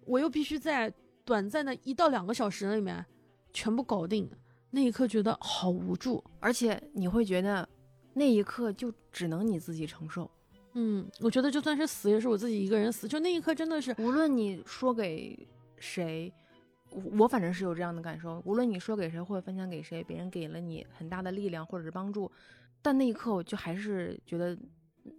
[0.06, 0.92] 我又必须在
[1.26, 3.06] 短暂的一到两个小时里面
[3.54, 4.30] 全部搞定。
[4.72, 6.24] 那一刻觉得好无助。
[6.40, 7.68] 而且你会觉得
[8.14, 10.30] 那一刻就只能你自己承受，
[10.74, 13.08] 嗯，我觉得就算是死，也是我自己一个人死。
[13.08, 16.32] 就那一刻真的是，无论你说给谁，
[16.90, 22.32] 我我反正是有这样的感受，无论你说给谁或者分享给谁，别人给了你很大的力量或者是帮助，
[22.82, 24.58] 但那一刻我就还是觉得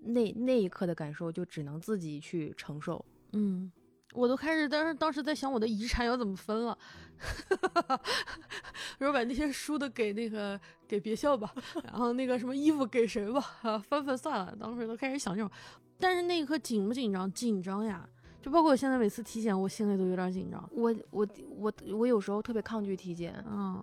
[0.03, 3.05] 那那一刻的感受就只能自己去承受。
[3.33, 3.71] 嗯，
[4.13, 6.77] 我都开始，但是当时在想我的遗产要怎么分了，
[8.99, 11.53] 然后把那些书都给那个给别校吧，
[11.85, 14.55] 然后那个什么衣服给谁吧，啊，分分算了。
[14.59, 15.51] 当时都开始想这种，
[15.99, 17.31] 但是那一刻紧不紧张？
[17.33, 18.09] 紧张呀！
[18.43, 20.69] 就包括我现在每次体检，我心里都有点紧张。
[20.73, 23.83] 我我我我有时候特别抗拒体检，嗯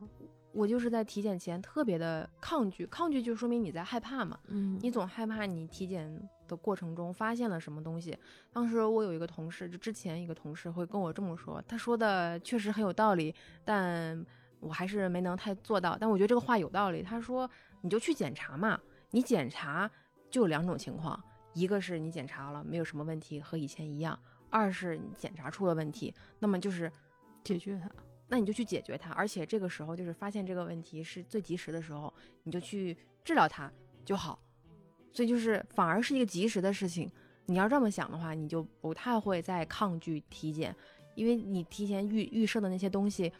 [0.60, 4.38] 我就是在体检前特别的抗拒，抗拒就说明你在害怕嘛。
[4.48, 8.18] 嗯，你总害怕你体检的过程中发现了什么东西。
[8.52, 14.26] 当时我有一个同事，就之前一个同事会跟我这么说，他说的确实很有道理，但
[14.60, 15.98] 我还是没能太做到。
[15.98, 17.02] 但我觉得这个话有道理。
[17.02, 18.78] 他说你就去检查嘛，
[19.12, 19.90] 你检查
[20.30, 21.18] 就有两种情况，
[21.54, 24.14] 一个是你检查了没有什么问题，和以前一样；
[24.50, 26.92] 二是你检查出了问题，那么就是
[27.46, 27.90] 解决它。
[28.30, 32.14] 那你就去解决它，而且这个时候就是发现这个问题是最及时的时候，
[32.44, 33.70] 你就去治疗它
[34.06, 34.40] 就好。
[35.12, 37.12] 所以就是反而是一个及时的事情。
[37.48, 40.74] 你要这么想的话，你就不太会再抗拒体检，
[41.16, 43.34] 因为你提前预预设的那些东西，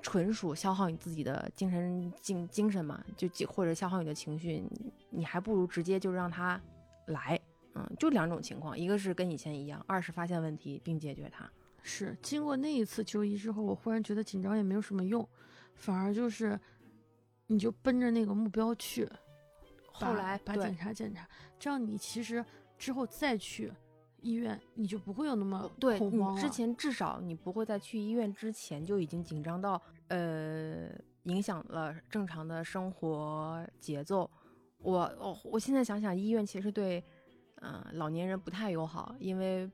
[0.00, 6.60] 纯属消耗你自己的精神精精神嘛，就或者消耗你的情绪，你你还不如直接就让它
[7.06, 7.38] 来。
[7.74, 11.50] 嗯，就两种情况，一个是跟以前一样，二是发现问题并解决它。
[11.82, 15.26] 是经过那一次就医之后，我忽然觉得紧张也没有什么用，
[15.74, 16.58] 反而就是
[17.46, 19.08] 你就奔着那个目标去，
[19.86, 21.26] 后来把检查检查，
[21.58, 22.44] 这样你其实
[22.76, 23.72] 之后再去
[24.20, 26.40] 医院，你就不会有那么对恐慌了。
[26.40, 30.90] 你之前至少你不会在去医院之前就已经紧张到呃
[31.22, 34.30] 影响了正常的生活节奏。
[34.78, 37.02] 我我我现在想想，医院其实对
[37.56, 39.70] 呃老年人不太友好，因为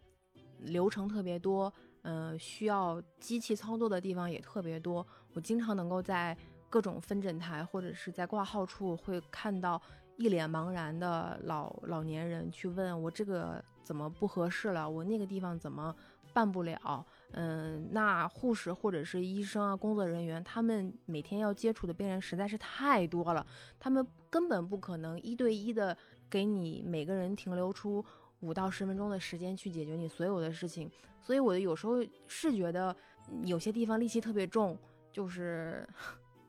[0.61, 1.73] 流程特别多，
[2.05, 5.07] 嗯、需要机器操作的地方也特别多。
[5.35, 6.37] 我经常能够在
[6.71, 9.81] 各种分诊台或者是在挂号处会看到
[10.17, 15.95] 一脸茫然的老老年人去问我这个怎么不合适了，我那个地方怎么
[16.33, 17.07] 办不了？
[17.33, 23.47] 嗯，那护士或者是医生啊，工作人员他们每天要接触的病人实在是太多了，
[23.79, 25.97] 他们根本不可能一对一的
[26.29, 28.05] 给你每个人停留出
[28.45, 32.95] 五到十分钟的时间去解决你所有的事情，所以我有时候是觉得
[33.45, 34.77] 有些地方戾气特别重，
[35.13, 35.87] 就是。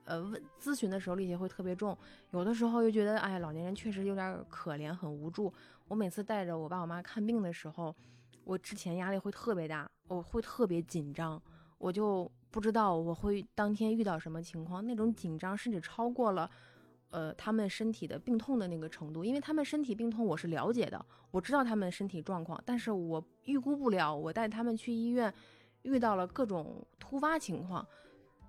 [0.08, 1.98] 呃，问咨询的时候力气会特别重，
[2.30, 5.52] 有的时候又觉得，哎，老年人确实有点可怜，很无助。
[5.88, 7.96] 我每次带着我爸我妈看病的时候，
[8.44, 11.42] 我之前压力会特别大，我会特别紧张，
[11.80, 16.48] 我就不知道我会当天遇到什么情况，那种紧张甚至超过了，
[17.12, 25.34] 呃，他们身体的病痛的那个程度，因为他们身体病痛我是了解的，我知道他们身体状况，但是我预估不了，我带他们去医院，
[25.84, 27.86] 遇到了各种突发情况。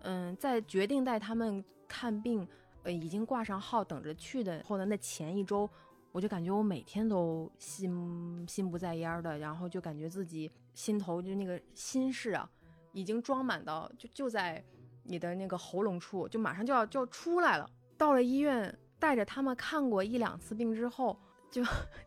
[0.01, 2.47] 嗯，在决定带他们看病，
[2.83, 5.69] 呃，已经挂上号等着去的后的那前一周，
[6.13, 12.49] 我就感觉我每天都心心不在焉的，然后就感觉自己心头就那个心事啊，
[12.93, 14.65] 已经装满到就就在
[15.05, 17.71] 你的那个喉咙处，就马上就要就要出来了。
[17.97, 21.19] 到了医院，带着他们看过一两次病之后，
[21.51, 21.63] 就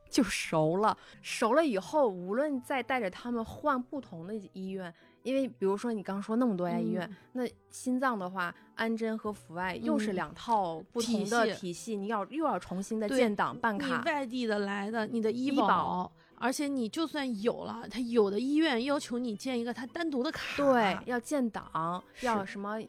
[0.10, 0.98] 就熟了。
[1.22, 4.94] 熟了以后，无论再带着他们换不同的医院。
[5.22, 13.86] 因为比如说你刚说那么多家医院，那心脏的话，安贞和阜外又是两套不同的体系，你要又要重新的建档办卡。
[13.86, 22.80] 你外地的来的，你的医保，而且你就算有了，他有的医院要求你建一个他单独的卡，对，要建档，要什么，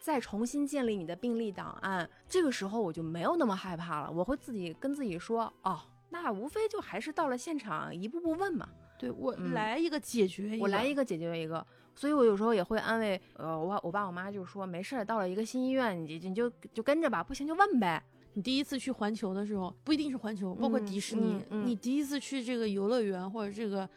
[0.00, 2.08] 再重新建立你的病历档案。
[2.28, 8.68] 这个时候我就没有那么害怕了，我会自己跟自己说，哦，那无非就还是到了现场一步步问嘛。
[8.98, 18.02] 对我来一个解决一个，我来一个解决一个，所以我有时候也会安慰，呃，我我爸我妈就说没事儿，到了一个新医院，你你就就跟着吧，不行就问呗。
[18.34, 23.88] 你第一次去环球的时候，不一定是环球，包括迪士尼，你第一次去这个游乐园或者这个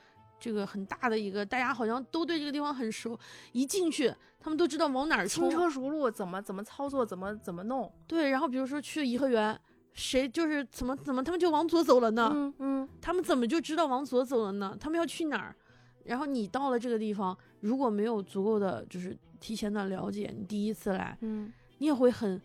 [0.43, 3.17] 这个很大的一个，大家好像都对这个地方很熟，
[3.53, 7.89] 一进去他们都知道往哪儿轻车熟路，怎么怎么操作，怎么怎么弄。
[8.05, 9.57] 对，然后比如说去颐和园。
[9.95, 12.31] 谁就是怎么怎么他们就往左走了呢？
[12.33, 14.75] 嗯嗯，他们怎么就知道往左走了呢？
[14.79, 15.55] 他们要去哪儿？
[16.03, 22.41] 然后你到了这个地方，如果没有足够的就是提前的了解，你第一次来，嗯，你也会很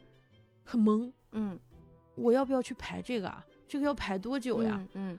[0.62, 1.58] 很懵，嗯，
[2.16, 3.42] 我要不要去排这个啊？
[3.66, 4.86] 这个要排多久呀？
[4.92, 5.18] 嗯，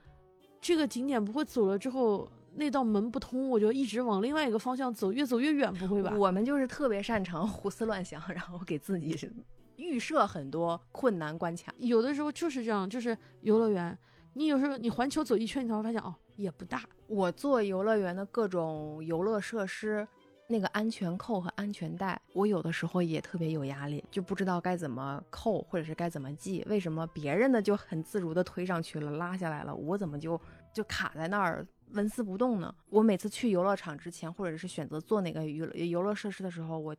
[0.61, 6.13] 这个景点不会走了之后那道门不通，我就一直往另外一个方向走，越走越远，不会吧？
[6.17, 9.29] 我们就是特别擅长胡思乱想，然后给自己。
[9.77, 13.97] 预设很多困难关卡，有的时候就是这样，就是游乐园，
[14.33, 16.83] 你有时候你环球走一圈，你才会发现哦，也不大。
[17.07, 20.05] 我做游乐园的各种游乐设施，
[20.47, 26.61] 那个安全扣和安全带，我有的时候也特别有压力，就不知道该怎么扣或者是该怎么系。
[26.67, 30.39] 为什么别人的就很自如的推上去了，拉下来了，我怎么就
[30.73, 32.73] 就卡在那儿纹丝不动呢？
[32.89, 36.95] 我每次去游乐场之前，或者是选择做哪个娱乐游乐设施的时候，我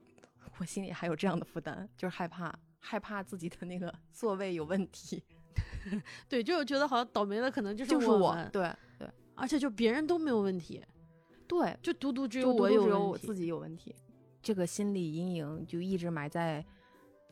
[0.58, 2.54] 我心里还有这样的负担，就是害怕。
[2.82, 5.22] 害怕自己的那个 座位有问题，
[6.26, 10.82] 对，就是觉得好像倒霉的可能就是我，对对，而且就别人都没有问题，
[11.46, 13.94] 对，就独独只有我有，只有我自己有问题，
[14.40, 16.64] 这个心理阴影就一直埋在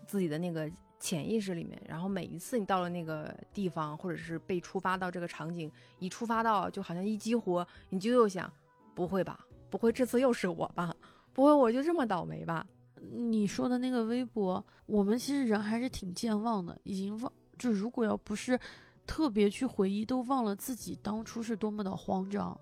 [0.07, 1.81] 自己的那个潜意识里面。
[1.87, 8.53] 然后每一次你到了那个地方，或者是被触发到这个场景，一触发到就好像一激活，你就又想，
[8.95, 10.95] 不会吧，不会这次又是我吧，
[11.33, 12.67] 不会我就这么倒霉吧。
[13.13, 17.33] 你说的那个微博，我们其实人还是挺健忘的，已经忘。
[17.57, 18.59] 就如果要不是
[19.07, 22.59] 特别去回忆，都忘了自己当初是多么的慌张，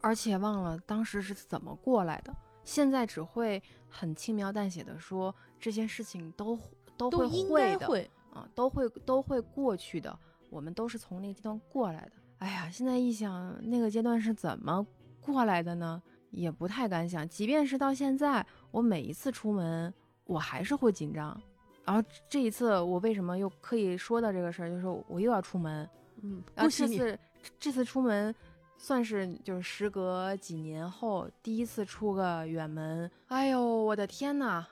[0.00, 2.34] 而且忘了当时是怎么过来的。
[2.64, 6.54] 现在只会很轻描淡写的说这些事情都
[6.98, 7.86] 都会会的
[8.34, 10.18] 啊，都会都会过去的。
[10.50, 12.12] 我们都是从那个阶段过来的。
[12.38, 14.86] 哎呀，现在一想那个阶段是怎么
[15.20, 16.02] 过来的呢？
[16.30, 19.92] 也不太敢想，即便是到现在，我每一次出门，
[20.24, 21.40] 我还是会紧张。
[21.84, 24.68] 然后这一次，我为什么又可以说到这个事儿？
[24.68, 25.88] 就是我又要出门，
[26.22, 27.18] 嗯，然后这次
[27.58, 28.34] 这次出门，
[28.76, 33.10] 算是就是时隔几年后第一次出个远门。
[33.28, 34.66] 哎呦，我的天呐！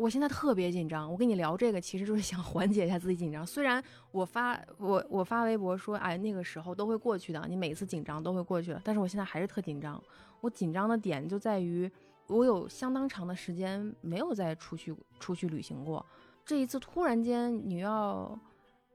[0.00, 3.46] 我现在特别紧张，我跟你聊这个，其实就是想 缓解一下自己紧张。
[3.46, 8.80] 虽然我发我我发微博说，哎，那个时候都会过去的，你每次紧张都会过去的。
[8.82, 10.02] 但是我现在还是特紧张。
[10.40, 11.90] 我紧张的点就在于，
[12.28, 16.04] 我有相当长的时间没有再出去出去旅行过。
[16.46, 18.38] 这一次突然间你要，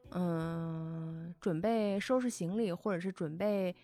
[0.10, 3.76] 嗯，准备收拾行李，或者是准备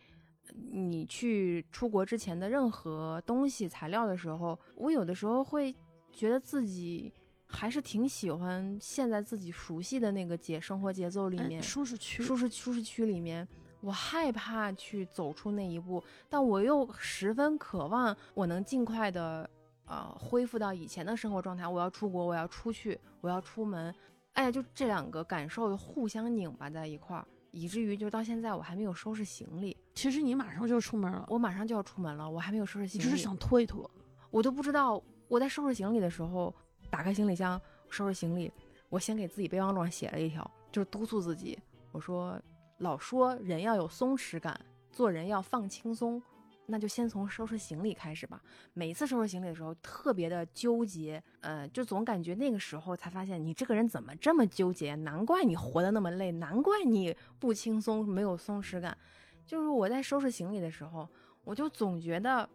[0.72, 5.76] 你去出国之前的任何东西材料的时候，我有的时候会。
[6.12, 7.12] 觉得自己
[7.48, 13.48] 还是挺喜欢现在自己熟悉的那个节生活节奏里面，舒适区，舒适舒适区里面。
[13.82, 19.50] 我害怕去走出那一步，但我又十分渴望我能尽快的
[19.86, 21.68] 呃恢复到以前的生活状态。
[21.68, 23.92] 我要出国，我要出去，我要出门。
[24.34, 29.76] 哎呀，就这两个感受互相拧巴在一块儿，以至于就到现在我还没有收拾行李。
[29.96, 33.04] 其实你马上就出门了，我马上就要出门了，我还没有收拾行李。
[33.04, 33.90] 只是想拖一拖，
[34.30, 35.02] 我都不知道
[35.32, 36.54] 我在收拾行李的时候，
[36.90, 37.60] 打开行李箱
[37.90, 38.52] 收拾行李，
[38.90, 41.58] 我先给自己备忘录上写了一条，就是督促自己，
[41.94, 42.38] 我说
[42.80, 44.60] 老说人要有松弛感，
[44.92, 46.22] 做人要放轻松。
[46.66, 48.42] 那就先从收拾行李开始吧。
[48.74, 58.98] 每次收拾行李的时候，特别的纠结，呃，就总感觉那个时候才发现你这个人怎么这么纠结，难怪你活得那么累，难怪你不轻松，没有松弛感。
[59.46, 61.08] 就是我在收拾行李的时候，
[61.46, 62.48] 我就总觉得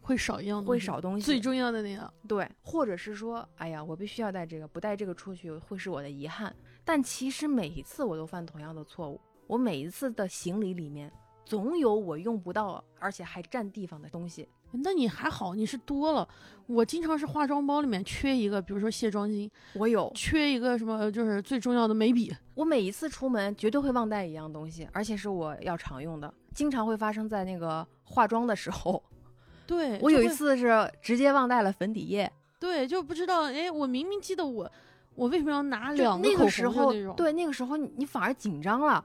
[0.00, 2.12] 会少一样，会少东西，最重要的那样。
[2.26, 6.54] 对，或者是说，哎呀，我必须要带这个，不带这个出去会是我的遗憾。
[6.84, 11.12] 但其实每一次我都犯同样的错误，我每一次的行李里面。
[11.44, 14.46] 总有我用不到，而且还占地方的东西。
[14.70, 16.28] 那你还好，你是多了。
[16.66, 22.30] 我经常是化妆包里面缺一个，比如说卸妆巾，我有；缺一个什么，就是最重要的眉笔。
[22.54, 29.02] 我每一次出门绝对会忘带一样东西，而且是我要常用的，经常会发生在那个化妆的时候。
[29.68, 32.28] 对我有一次是直接忘带了粉底液。
[32.58, 34.68] 对，就不知道，哎，我明明记得我，
[35.14, 37.14] 我为什么要拿两个口红那种？
[37.14, 39.04] 对，那个时候你反而紧张了。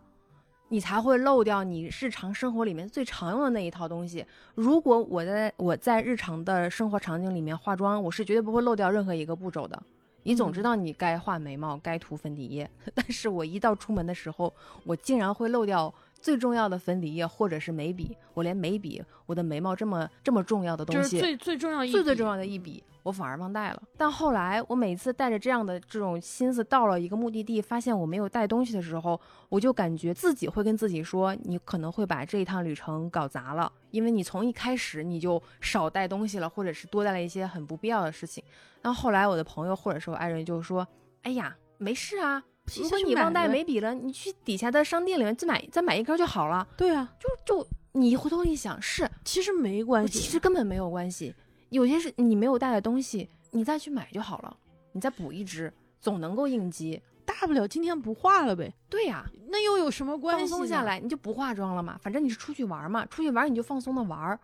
[0.69, 4.25] 你才会漏掉你日常生活里面最常用的那一套东西。
[4.55, 9.79] 如果我在我在日常的生活场景里面化妆，我是绝对不会漏掉任何一个步骤的。
[10.23, 14.51] 你总知道你该画眉毛，该涂粉底液， 但是我一到出门的时候，
[14.83, 15.93] 我竟然会漏掉
[16.23, 18.17] 最重要的粉底液或者是眉笔。
[18.33, 22.83] 我连眉笔，我的眉毛这么这么重要的东西，最最重要最最重要的一笔。
[23.03, 29.19] 我反而忘带了，但后来我每次带着这样的这种心思到了一个目的地，发现我没有带东西的时候，
[29.49, 38.41] 我就感觉自己会跟自己说，你可能会把这一趟旅程搞砸了，因为你从一开始你就少带东西了，或者是多带了一些很不必要的事情。
[38.83, 40.87] 那后来我的朋友或者是我爱人就说，
[41.23, 42.41] 哎呀，没事啊，
[42.75, 46.67] 如果你忘带眉笔了，你去底下的商店里面再买再买一根就好了。
[46.77, 51.35] 对啊，就就你回头一想，是其实没关系，其实根本没有关系。
[51.69, 54.55] 有些是你没有带的东西，你再去买就好了，
[54.93, 57.01] 你再补一支，总能够应急。
[57.25, 58.73] 大不了今天不化了呗。
[58.89, 60.49] 对呀，那又有什么关系？
[60.49, 61.97] 放松下来，你就不化妆了嘛。
[62.01, 64.39] 反正你是出去玩嘛，出去玩你就放松的玩。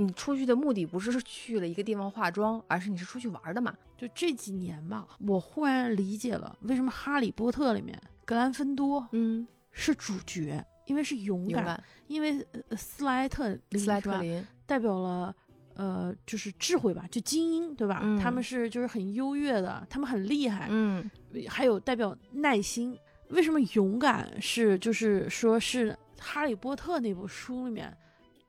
[0.00, 3.74] 你出去的目的不是去了一个地方化妆，而是你是出去玩的嘛。
[3.96, 12.44] 就这几年吧，我忽然理解了为什么《哈利波特》里面格兰芬多嗯是主角，因为是勇敢，因为
[12.76, 15.34] 斯莱特林斯莱特林代表了。
[15.76, 18.00] 呃，就是智慧吧，就精英，对吧？
[18.20, 20.66] 他们是就是很优越的，他们很厉害。
[20.68, 21.10] 嗯，
[21.48, 22.98] 还有代表耐心。
[23.28, 27.96] 为什么勇敢是就是说是《哈利波特》那部书里面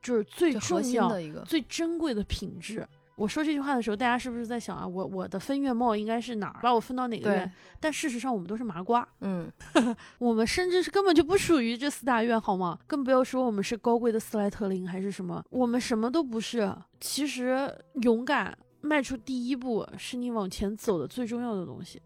[0.02, 2.88] 就是最重要的一个最珍贵的品质？
[3.18, 4.88] 我说这句话的时候，大家是不是在想啊？
[4.88, 6.60] 我我的分院帽应该是哪儿？
[6.64, 7.52] 把我分到哪个院？
[7.80, 9.08] 但事实上，我们都是麻瓜。
[9.20, 9.52] 嗯，
[10.18, 12.80] 我们甚至是根本就不属于这四大院，好吗？
[12.88, 16.74] 更不要说我们是高贵的斯莱特林还是什么，我们什么都不是。
[17.00, 17.72] 其实，
[18.02, 22.02] 勇敢迈出第一步，是你往前走的最重要的东西。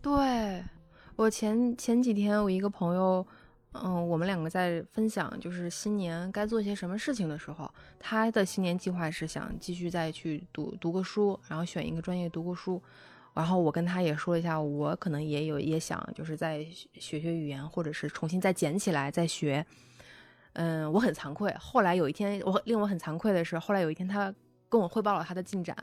[0.00, 0.62] 对
[1.16, 3.26] 我前前几天，我一个朋友。
[3.74, 12.80] 嗯，我们两个在分享就是新年该做些什么事情的时候，他的新年计划是想继续再去读读个书，然后选一个专业读个书。
[13.34, 16.62] 然后我跟他也说一下，我可能也有也想就是在
[16.98, 19.64] 学学语言，或者是重新再捡起来再学。
[20.52, 21.50] 嗯，我很惭愧。
[21.58, 24.32] 后来有一天，我令我很惭愧的是，后来有一天他
[24.68, 25.74] 跟我汇报了他的进展。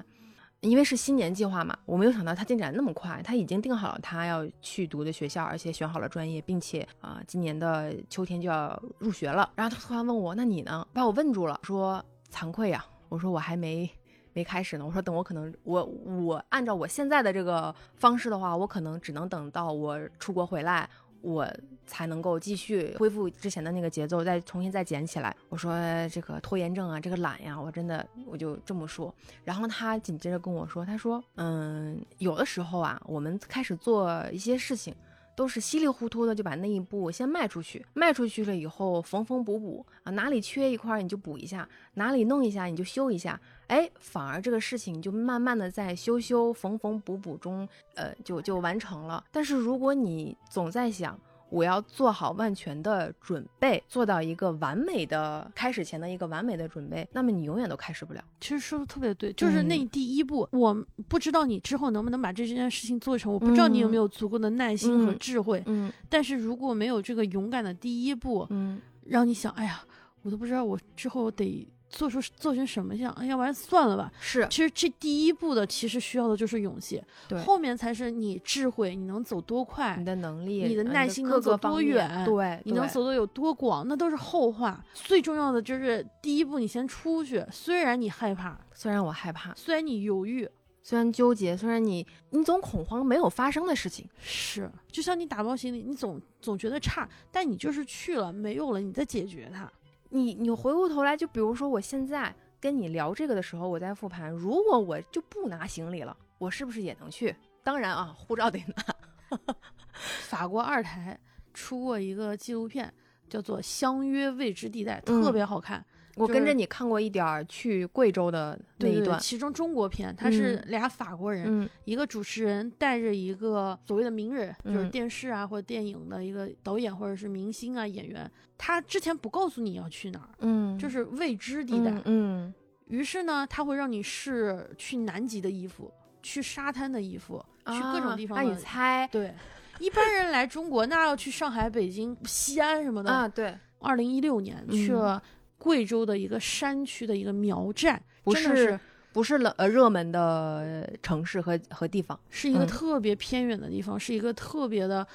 [0.61, 3.21] 因为是新年计划嘛，我没有想到他进展那么快。
[3.23, 9.49] 他已经定好了他要去读的学校，而且选好了专业，并且啊，今年的秋天就要入学了。
[9.55, 13.89] 然后他突然问我：“那你呢？”把我问住了，说：“惭愧呀。”我说：“我还没
[14.33, 20.89] 没开始呢。”我说：“等我可能我我按照我现在的这个方式的话，我可能只能等到我出国回来。”
[21.21, 21.47] 我
[21.85, 25.35] 才能够继续恢复之前的那个节奏，再重新再捡起来。
[25.49, 25.73] 我说
[26.09, 29.13] 这个拖延症啊，这个懒呀，我真的我就这么说。
[29.43, 34.95] 然后他紧接着跟我说，他说，嗯，有的时候啊，我们开始做一些事情。
[35.35, 43.39] 都是稀里糊涂的就把那一步先迈出去，迈出去了以后缝缝补补啊，哪里缺一块你就补一下，哪里弄一下你就修一下，
[43.69, 49.23] 哎，反而这个事情就慢慢的在修修缝缝补补中，呃，就就完成了。
[49.31, 51.17] 但是如果你总在想
[51.51, 58.23] 我要做好万全的准备，做到一个完美的开始前的一个完美的准备，那么你永远都开始不了。
[58.41, 60.73] 其实说的特别对，就是那第一步，我
[61.07, 65.61] 不知道你之后能不能把这件事情做成，我不知道你有没有足够的耐心和智慧。
[65.67, 69.83] 嗯，但是如果没有这个勇敢的第一步，嗯，让你想，哎呀，
[70.23, 71.67] 我都不知道我之后得。
[71.89, 73.15] 做出做成什么样？
[73.25, 74.11] 要不然算了吧。
[74.19, 77.03] 是，其实这第一步的，其实需要的就是勇气。
[77.27, 84.83] 对，后面才是你智慧，你能走多快，你的能力，你的耐心能走多远，对，你能走的有多广，那都是后话。
[84.93, 87.43] 最重要的就是第一步，你先出去。
[87.51, 90.47] 虽然你害怕，虽然我害怕，虽然你犹豫，
[90.83, 94.07] 虽然纠结，虽然你你总恐慌没有发生的事情。
[94.19, 99.71] 是，就像你打包行李，你总总觉得差，但你就是去了，没有了，你再解决它。
[100.09, 102.35] 你你回过头来，就比如说我现在。
[102.61, 107.33] 跟你聊这个的时候，我在复盘，如果我就不拿行李了，我是不是也能去？
[107.63, 109.55] 当然啊，护照得拿。
[110.27, 111.17] 法国二台
[111.53, 112.93] 出过一个纪录片，
[113.29, 115.85] 叫做《相约未知地带》，特别好看。
[116.15, 132.53] 我跟着你看过一点儿去贵州的那一段，其中中国片，他是俩法国人，一个主持人带着一个所谓的名人，就是电视啊或者电影的一个导演或者是明星啊演员，他之前不告诉你要去哪儿，嗯，就是未知地带，嗯，
[132.87, 135.91] 于是呢，他会让你试去南极的衣服，
[136.21, 139.33] 去沙滩的衣服，去各种地方，让你猜，对，
[139.79, 145.21] 一般人来中国那要去上海、北京、西安什么的啊，对，二零一六年去了。
[145.59, 148.79] 贵州的一个山区的一个苗寨，不是
[149.11, 155.05] 不是冷呃热门的城市和和地方，是一个特别偏远的地方，是一个特别的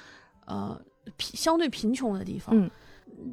[0.45, 0.79] 呃
[1.17, 2.55] 贫相对贫穷的地方。
[2.55, 2.69] 嗯，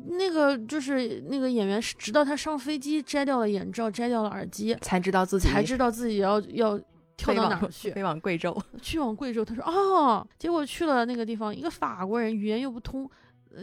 [0.09, 6.81] 那个就是那个演员是直到他上飞机摘掉了眼罩，摘掉了耳机，才知道自己才知道自己要要
[7.17, 9.45] 跳到哪儿去，飞往贵州，去往贵州。
[9.45, 13.11] 他说哦，结果去了那个地方，一个法国人语言又不通。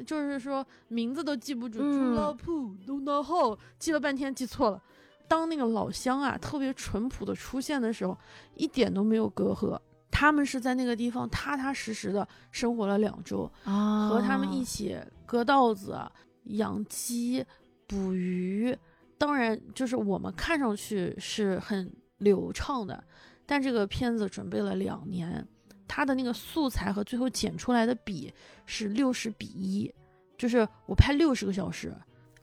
[0.06, 4.82] 就是说名字都记不住，朱老普、东道后，记了半天记错了。
[5.28, 8.18] 当那个老乡啊特别淳朴的出现的时候，
[8.56, 9.80] 一点都没有隔阂。
[10.12, 15.98] 他们是在那个地方踏踏实实的生活了两周，啊和他们一起割稻子、
[16.46, 17.46] 养鸡、
[17.88, 18.76] 捕鱼。
[19.18, 23.04] 当然，就是我们看上去是很流畅的，
[23.46, 25.48] 但这个片子准备了两年。
[25.90, 28.32] 他的那个素材和最后剪出来的比
[28.68, 29.92] 是六十比一，
[30.38, 31.92] 就是我拍六十个小时，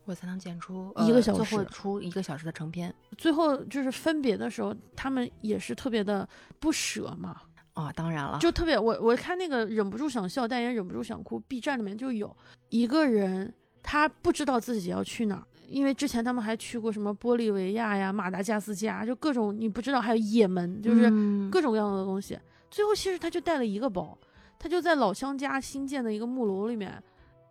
[0.05, 2.93] 我才能剪出一个小时，出一个小时的成片。
[3.17, 6.29] 最后就是分别的时候，他们也是特别的
[6.59, 7.41] 不舍嘛。
[7.75, 11.39] 啊，当然了，就特别我我看那个忍不住想笑，但也忍不住想哭。
[11.41, 12.35] B 站里面就有
[12.71, 21.11] 一个人，他不知道自己要去哪儿，因为之前他们还去过什么玻利维亚呀、马达加斯加，就各种你不知道，还有也门，就是
[21.51, 22.39] 各种各样的东西。
[22.71, 24.17] 最后，其实他就带了一个包，
[24.59, 27.03] 他就在老乡家新建的一个木楼里面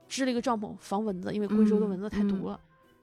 [0.07, 2.59] 支了一个帐篷防蚊子，因为贵州的蚊子太毒了。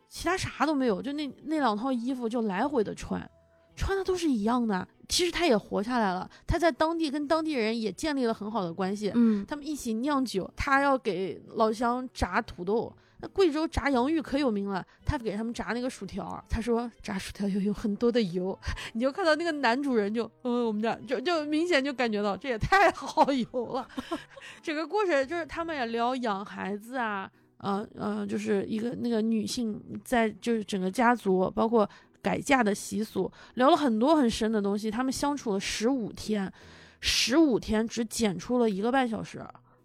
[0.09, 3.31] 其他啥都没有，就那那两套衣服就来回的穿，
[3.75, 4.87] 穿的都是一样的。
[5.09, 9.11] 其实他也活下来了，他在当地跟当地人也建立了很好的关系。
[9.15, 12.95] 嗯，他们一起酿酒，他要给老乡炸土豆。
[13.23, 18.59] 那贵州炸洋芋可有名了，他给他们炸那个薯条，他说炸薯条要用很多的油，
[18.95, 23.89] 你就看到那个男主人就，嗯，我们家就就明显就感觉到这也太耗油了。
[24.61, 31.89] 整个故事就是他们也聊养孩子啊，嗯嗯，就是一个那个女性在就是整个家族包括
[32.21, 34.91] 改嫁的习俗，聊了很多很深的东西。
[34.91, 36.53] 他们相处了十五天，
[37.01, 39.41] 十五天只剪出了一个半小时。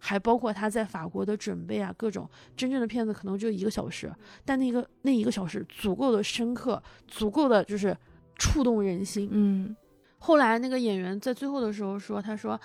[0.08, 4.10] 还包括他在法国的准备啊，各种真正的片子可能就一个小时，
[4.42, 7.94] 但那个那一个小时足够的深刻，足够的就是
[8.38, 9.28] 触动人心。
[9.30, 9.76] 嗯，
[10.18, 12.58] 后来那个演员在最后的时候说，他说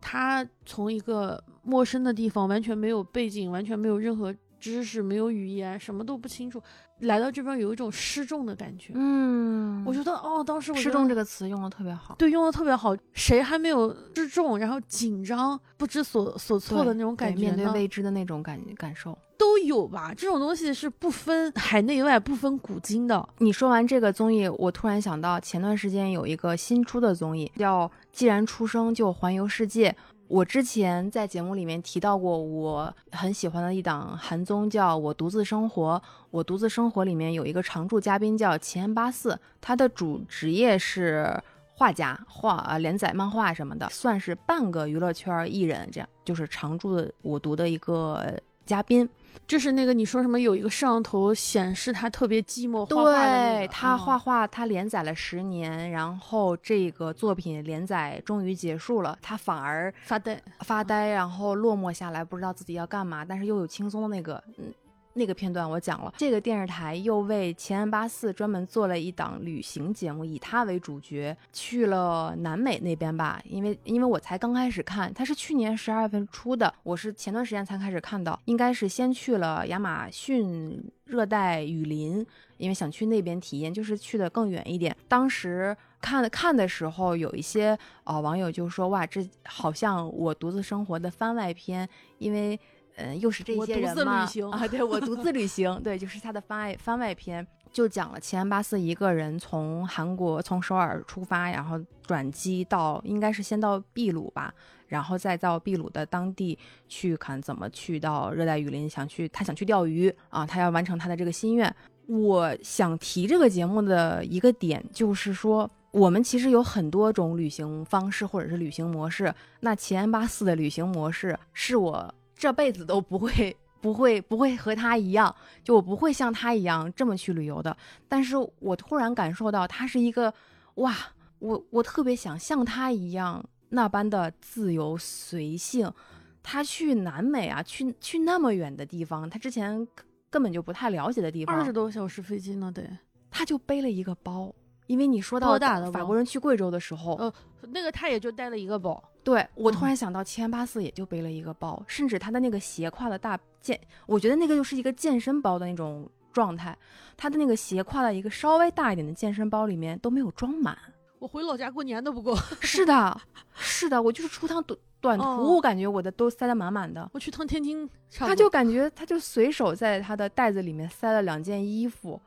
[0.00, 6.62] 他从一个陌生的地方，完全没有背景，完全没有任何知识，没有语言，什么都不清楚。
[7.00, 12.92] 来到这边有一种失重的感觉，嗯，我觉得哦，当时我失重这个词用的特别好，对，用的特别好。
[13.12, 20.12] 谁还没有失重，然后紧张、不知所所措的那种感觉面对未知的那种感感受都有吧？
[20.12, 23.28] 这种东西是不分海内外、不分古今的。
[23.38, 29.90] 你说完这个综艺，我突然想到，前段时间有一个新出的综艺，叫《既然出生就环游世界》。
[30.28, 35.94] 我之前在节目里面提到过，我很喜欢的一档韩综叫《我独自生活》。
[36.30, 41.42] 《我独自生活》里面有一个常驻嘉宾叫齐安八四，他的主职业是
[41.74, 45.88] 画家，画啊连载漫画什么的，算是半个娱乐圈艺人。
[45.90, 49.08] 这样就是常驻的我读的一个嘉宾。
[49.46, 64.72] 就是那个你说什么有一个摄像头显示他特别寂寞，对他画画，他连载了十年，然后这个作品连载终于结束了，他反而发呆发呆，然后落寞下来，不知道自己要干嘛，但是又有轻松的那个嗯。
[65.18, 73.42] 那个片段我讲了，这个电视台又为前安八四专门做了一档旅行节目，以他为主角去了南美那边吧。
[73.44, 82.24] 因为因为我才刚开始看，他是去年十二月份出的，我是前段时间才开始看到，应该是先去了亚马逊热带雨林，
[82.56, 84.96] 因为想去那边体验，就是去的更远一点。
[85.08, 91.88] 当时看看的时候，有一些啊网友就说哇，这好像我独自生活的番外篇，
[92.18, 92.58] 因为。
[92.98, 94.68] 嗯，又是这些人嘛啊！
[94.68, 104.52] 对我独自旅行，对，就是他的番外番外篇，就讲了齐安巴斯一个人从韩国从首尔出发，然后转机到应该是先到秘鲁吧，
[104.88, 111.72] 然后再到秘鲁的当地去看怎么去到热带雨林，想去他想去钓鱼啊，他要完成他的这个心愿。
[112.08, 122.12] 我想提这个节目的一个点就是说，我们其实有很多种旅行方式或者是旅行模式，那齐安巴斯的旅行模式是我。
[122.38, 125.34] 这辈子都不会、不会、不会和他一样，
[125.64, 127.76] 就我不会像他一样这么去旅游的。
[128.08, 130.32] 但是我突然感受到，他是一个，
[130.76, 130.96] 哇，
[131.40, 135.92] 我我特别想像他一样那般的自由随性。
[136.40, 139.86] 他去南美啊，去去那么远的地方，他之前
[140.30, 142.88] 根本就不太了解的地方，二十多个小时飞机呢，得，
[143.30, 144.54] 他就背了一个包。
[144.86, 145.58] 因为你说到
[145.92, 147.30] 法国人去贵州的时候，呃，
[147.68, 149.02] 那个他也就带了一个包。
[149.28, 156.74] 对我突然想到，七八四也就背了一个包，甚至他的那个斜挎的大健，我觉得那个就是一个健身包的那种状态。
[157.14, 160.74] 他的那个斜挎的一个稍微大一点的健身包里面都没有装满。
[161.18, 162.34] 我回老家过年都不够。
[162.62, 163.20] 是的，
[163.54, 167.10] 是的，我就是出趟短短途，我感觉我的都塞得满满的。
[167.12, 172.18] 我去趟天津，他就感觉他就随手在他的袋子里面塞了两件衣服。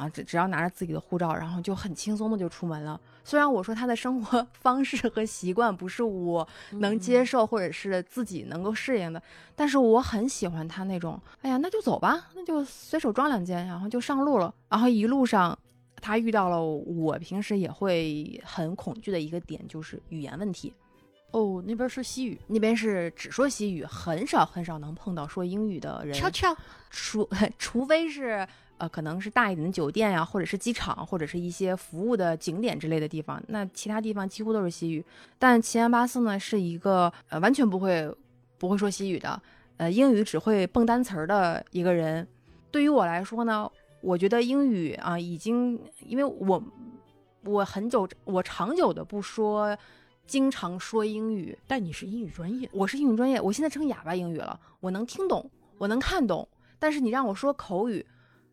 [0.00, 2.98] 啊，只只要拿着自己的护照，然后就很轻松的就出门了。
[3.22, 9.22] 虽然我说他的生活 方式和习惯不是我能接受或者是自己能够适应的，
[9.54, 11.20] 但是我很喜欢他那种。
[11.42, 14.54] 哎呀，那就走吧，那就随手装两件，然后就上路了。
[14.70, 15.56] 然后一路上，
[16.00, 20.72] 他遇到了我平时也会很恐惧的一个点，就是语言问题。
[21.32, 26.14] 哦，那边说西语，那边是只说西语，很少很少能碰到说英语的人。
[26.14, 26.56] 悄悄，
[26.88, 27.28] 除
[27.58, 28.48] 除非是。
[28.80, 33.40] 呃，可能是大一点的酒店呀，或者是机场，或者是一些服务的景点之类的地方。
[33.48, 35.04] 那其他地方几乎都是西语。
[35.38, 38.10] 但齐安巴斯呢，是一个呃完全不会
[38.56, 39.40] 不会说西语的，
[39.76, 42.26] 呃英语只会蹦单词儿的一个人。
[42.70, 43.70] 对于我来说呢，
[44.00, 46.62] 我觉得英语啊已经，因为我
[47.44, 49.76] 我很久我长久的不说，
[50.26, 51.54] 经常说英语。
[51.66, 58.06] 但你是英语专业，我是英语专业，我现在成哑巴英语了，我能听懂，我能看懂，但是你让我说口语。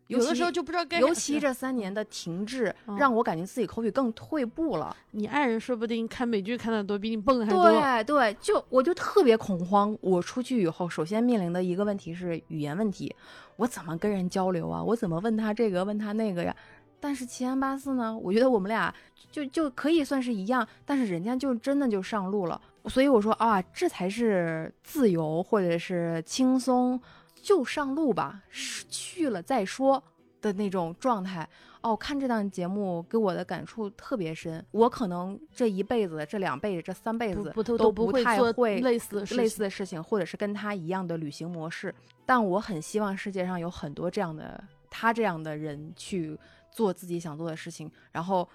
[0.08, 0.98] 有的时候就不知道该。
[0.98, 4.94] 尤其这三年的停滞，让我感觉自己口语更退步了。
[5.12, 7.70] 你爱人说不定看美剧看的多，比你蹦的还多。
[7.70, 9.96] 对对，就我就特别恐慌。
[10.00, 13.14] 我出去以后，首先面临的一个问题是语言问题，
[13.56, 14.82] 我怎么跟人交流啊？
[14.82, 16.56] 我怎么问他这个问他那个呀？
[17.00, 18.18] 但是七安八四呢？
[18.18, 18.92] 我觉得我们俩
[19.30, 22.60] 就就可以算是一样，但是人家就真的就上路了。
[22.86, 26.98] 所以我说啊，这才是自由或者是轻松。
[27.42, 28.42] 就上路吧，
[28.88, 30.02] 去了再说
[30.40, 31.48] 的那种状态
[31.80, 31.96] 哦。
[31.96, 34.64] 看这档节目给我的感触特别深。
[34.70, 41.94] 我可能这一辈子、这两辈子、这三辈子都不太会类似类似的事情，或者是跟他一样的旅行模式。
[42.26, 46.38] 但我很希望世界上有很多这样的他这样的人去
[46.70, 47.90] 做自己想做的事情。
[48.12, 48.48] 然后，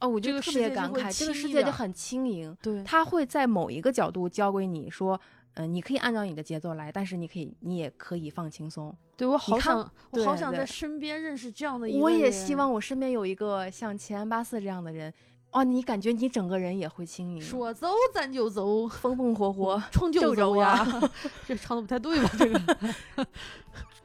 [0.00, 2.56] 哦，我就特别感慨，这个世界就很轻盈。
[2.62, 5.20] 对，他会在某一个角度教给你说。
[5.58, 8.96] 嗯，你可以按照你的节奏来，但是你可以，你也可以放轻松。
[9.16, 11.98] 对我好想，我好想在身边认识这样的一个。
[11.98, 15.12] 我也希望我身边有一个像钱安八四这样的人。
[15.50, 17.40] 哦，你感觉你整个人也会轻盈。
[17.40, 20.86] 说走咱就走， 风风火火冲就走呀。
[21.44, 22.30] 这唱的不太对吧？
[22.38, 23.26] 这个，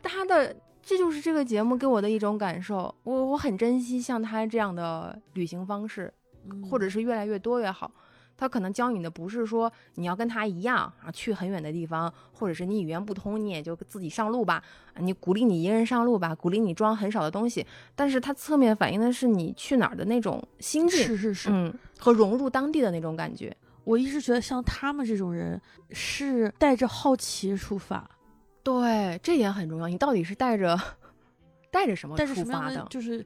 [0.02, 2.96] 他的这就是这个节目给我的一种感受。
[3.04, 6.12] 我我很珍惜像他这样的旅行方式，
[6.68, 7.92] 或者是越来越多越好。
[8.44, 14.62] 他可能教你的不是说你要跟他一样啊，去很远的地方，或者是你语言不通，你也就自己上路吧。
[14.98, 17.66] 你鼓励你一个人上路吧，鼓励你装很少的东西。
[17.96, 23.56] 但是它侧面反映的是你去哪儿的那种心境，是是是，嗯，和融入当地的那种感觉。
[23.86, 28.06] 我一直觉得像他们这种人是带着好奇出发，
[28.62, 29.88] 对，这点很重要。
[29.88, 30.78] 你到底是带着
[31.72, 32.86] 带着什么出发的？
[32.90, 33.26] 就是。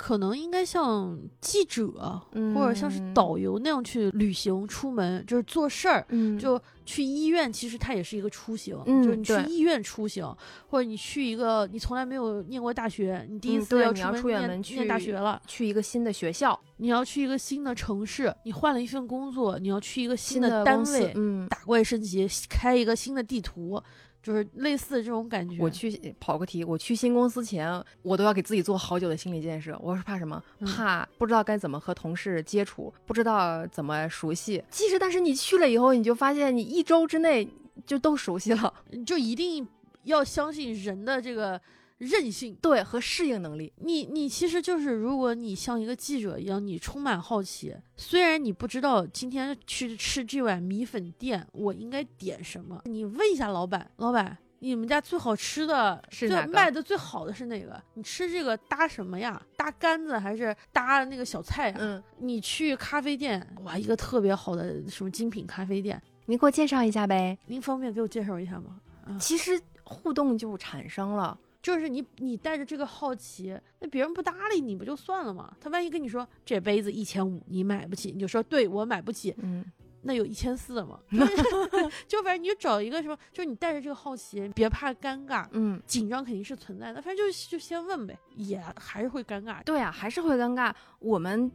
[0.00, 2.18] 可能应该像记者
[2.54, 6.06] 或者像是导游那样去旅行、出门，就是做事儿。
[6.08, 8.74] 嗯，就去医院，其实它也是一个出行。
[8.86, 10.34] 嗯，就是你去医院出行，
[10.68, 23.78] 或者你去一个你从来没有念过大学，你第一次要出远门去念大学了，去一个新的学校，你要去一个新的城市，你换了一份工作，你要去一个新的单位，嗯，打怪升级，开一个新的地图。
[24.22, 25.56] 就是类似这种感觉。
[25.60, 29.78] 我去跑个题，我去新公司前，我都要给自己做好久的心理建设。
[29.82, 30.42] 我是怕什么？
[30.66, 34.62] 怕不知道该怎么和同事接触，不知道怎么熟悉。
[34.70, 37.48] 其实，但是你去了以后，你就发现你一周之内
[37.86, 38.74] 就都熟悉了。
[39.06, 39.66] 就一定
[40.04, 41.60] 要相信人的这个。
[42.00, 56.52] 韧性对和适应能力，你你其实就是，如果你像一个记者一样，你充满好奇，虽然你不知道今天去吃这碗米粉店我应该点什么，你问一下老板，老板，你们家最好吃的是哪个？
[56.54, 57.78] 卖的最好的是哪个？
[57.92, 59.38] 你吃这个搭什么呀？
[59.54, 61.76] 搭杆子还是搭那个小菜呀？
[61.78, 67.36] 嗯，你去咖啡店，哇，一个特别好的什么精品咖啡店，您给我介绍一下呗？
[67.44, 68.80] 您方便给我介绍一下吗？
[69.20, 71.38] 其实互动就产生了。
[71.62, 75.54] 就是你，你带着这个好奇，那别人不搭理你不就算了吗？
[75.60, 79.34] 他万一跟你说这杯子一千五，你买不起，你就说对我买不起。
[79.38, 79.64] 嗯，
[80.02, 80.98] 那有一千四的吗？
[82.08, 85.46] 就反正你就找一个什么，就是你带着这个好奇，别怕尴尬。
[85.52, 89.62] 嗯，紧张肯定是存在的，反正就就先问呗，也还是会尴尬。
[89.64, 90.72] 对啊，还是会尴尬。
[90.98, 91.50] 我们。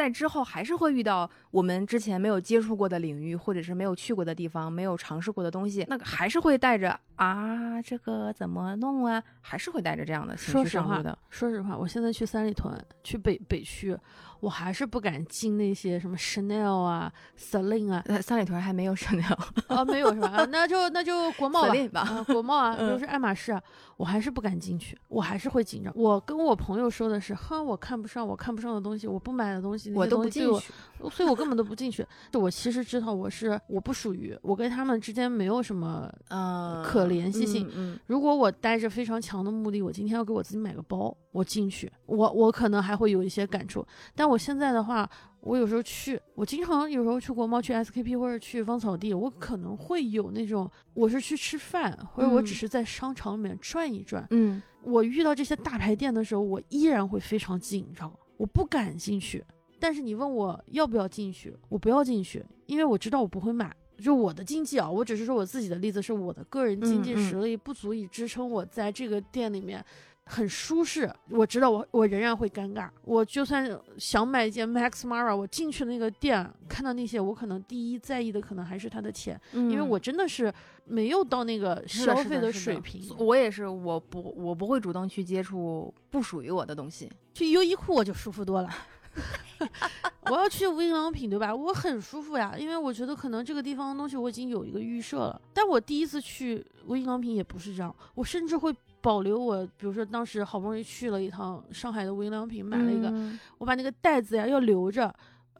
[0.00, 9.22] 在之后还是会遇到我们之前没有接触过的领域，或者是没有去过的地方，没有尝试过的东西，那个还是会带着啊，这个怎么弄啊？
[9.42, 11.18] 还是会带着这样的情绪上路的。
[11.28, 12.74] 说实话，我现在去三里屯，
[13.04, 13.94] 去北北区。
[14.40, 19.36] 我还是不敢进那些什么 Chanel 啊、Celine 啊，三里屯还没有 Chanel
[19.66, 20.46] 啊，没有是吧？
[20.46, 23.62] 那就那就国贸吧，国贸啊， 就是爱马仕啊，
[23.98, 25.92] 我还是不敢进去，我还是会紧张。
[25.94, 30.72] 我跟我朋友说的是，哼，我看不上，我看不上的东西，我不买的东西，我都不进去，
[31.10, 32.06] 所以我根本都不进去。
[32.32, 37.70] 就我其实知道我是我不属于，我跟他们之间没有什么呃可联系性。
[37.76, 44.30] 嗯，如果我带着非常强的目的，我今天要给我自己买个包，我进去，我我可能还会有一些感触，但。
[44.30, 45.10] 我现在的话，
[45.40, 54.24] 我有时候去，我经常有时候去国贸、去 SKP 或者去芳草地，我可能会有那种，我是去吃饭，或者我只是在商场里面转一转。
[54.30, 59.44] 嗯，我遇到这些大牌店的时候，我依然会非常紧张，我不敢进去。
[59.80, 63.74] 但是你问我要不要进去，我不要进去，因为我知道我不会买。
[63.98, 69.84] 就我的经济啊，我只是说我自己的例子，是我的个人经济实力不足以支撑我在这个店里面。
[70.26, 72.88] 很舒适，我知道我我仍然会尴尬。
[73.02, 73.68] 我就算
[73.98, 80.52] 想买一件 Max Mara，我进去那个店看到那些，我可能第一在意的可能还是他的钱，因为我真的是
[80.84, 83.02] 没有到那个消费的水平。
[83.18, 87.10] 我也是，我不我不会主动去接触不属于我的东西。
[87.34, 88.70] 去优衣库我就舒服多了。
[90.30, 91.54] 我要去无印良品，对吧？
[91.54, 95.40] 我很舒服呀，因为我觉得可能这个地方的东西我已经有一个预设了。
[95.52, 98.74] 但我第一次去无印良品也不是这样，我甚至会。
[99.02, 103.10] 保留我，比如说当时好不容易去了一趟上海的无印良品，买了一个，
[103.56, 105.10] 我把那个袋子呀要留着，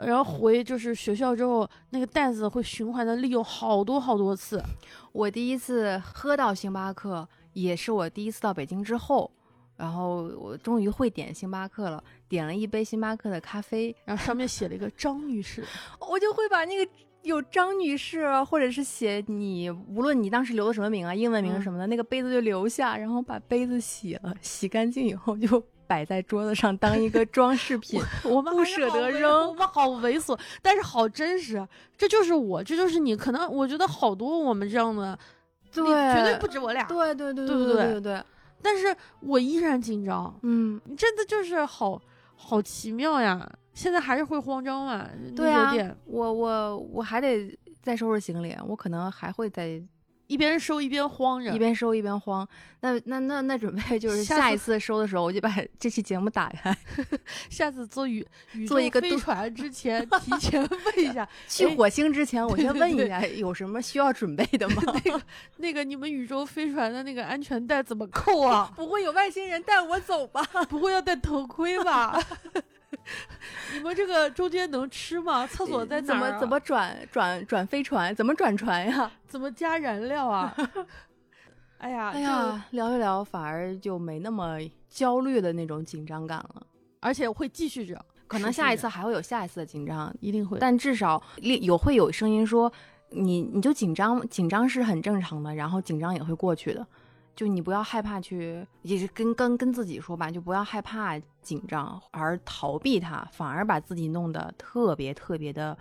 [0.01, 4.62] 然后回就是学校之后，那个袋子会循环的利用好多好多次。
[5.12, 9.30] 我第一次喝到星巴克，也是我第一次到北京之后，
[9.81, 15.64] 然后我终于会点星巴克了点了一杯星巴克的咖啡然后上面写了一个张女士。
[16.07, 16.87] 我就会把那个
[17.22, 31.66] 有张女士或者是写你无论你当时留的什么名啊英文名什么的那个杯子就留下然后把杯子洗了洗干净以后就摆在桌子上当一个装饰品 我不舍得扔我好猥琐但是好真实
[31.97, 35.18] 这就是我这就是你可能我觉得好多我们这样的
[35.72, 37.47] 对绝对不止我俩对对对？
[37.47, 38.22] 对对对。
[38.62, 40.34] 但是我依然紧张。
[40.42, 42.00] 嗯，你真的就是好
[42.34, 43.50] 好奇妙呀。
[43.72, 45.08] 现在还是会慌张嘛？
[45.34, 45.72] 对啊，
[46.04, 49.80] 我我我还得再收拾行李，我可能还会再
[50.31, 52.49] 一边收一边慌着，一边收一边慌。
[52.83, 56.74] 那那那那准备就 是下一次收的时候，我就把 这期节目打开。
[57.51, 58.24] 下次坐宇
[58.68, 64.83] 坐一个飞船之前，提前问一下，去火星之前，我先问一下有什么需要准备的吗？
[65.05, 65.22] 那个
[65.57, 68.72] 那个，你们宇宙飞船的那个安全带怎么扣啊？
[68.76, 70.41] 不会有外星人带我走吧？
[70.70, 72.22] 不会要戴头盔吧？
[73.74, 75.47] 你们这个中间能吃吗？
[75.49, 78.14] 厕所在怎么怎么转转转飞船？
[78.14, 79.11] 怎么转船呀？
[79.28, 80.55] 怎么加燃料啊？
[81.78, 86.66] 哎 呀哎呀，聊一聊反而就没那么焦虑的那种紧张感了，
[87.01, 90.59] 而且会继续着，可能下一次还会有下一次的紧张，一定会。
[90.59, 92.70] 但至少有会有声音说
[93.11, 96.86] 你你就紧张，紧张是很正常的，然后紧张也会过去的。
[97.41, 105.74] 就你不要害怕去，也是跟跟跟自己说吧，就不要害怕紧张而逃避它，反而把自己弄得特别特别的，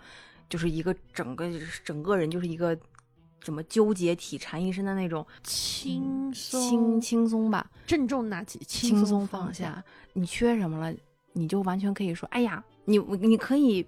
[0.48, 1.52] 就是一个整个
[1.84, 2.80] 整个人就是一个
[3.42, 9.84] 怎么纠结体缠一身的那种轻松轻轻松吧，郑重拿起，轻松放下。
[10.14, 10.98] 你缺什么了，
[11.34, 13.86] 你就完全可以说，哎呀，你你可以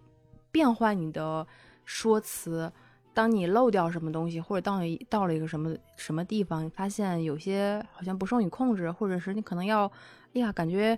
[0.52, 1.48] 变换你的
[1.86, 2.70] 说辞。
[3.14, 9.86] 当你漏掉什么东西，或者到到了一个什么什么地方，发现有些好像不受你控制，或者是你可能要，
[10.34, 10.98] 哎呀，感觉，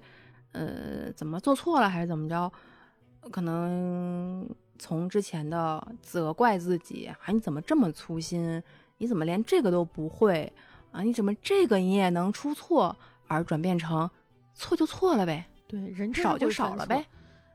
[0.52, 2.52] 呃，怎么做错了还是怎么着？
[3.32, 4.48] 可能
[4.78, 8.62] 从之前的责怪自己啊，你怎么这么粗心？
[8.98, 10.52] 你怎么连这个都不会
[10.92, 11.02] 啊？
[11.02, 12.96] 你怎么这个你也能出错？
[13.28, 14.08] 而转变成
[14.54, 17.04] 错就错了呗，对，人少就少了呗，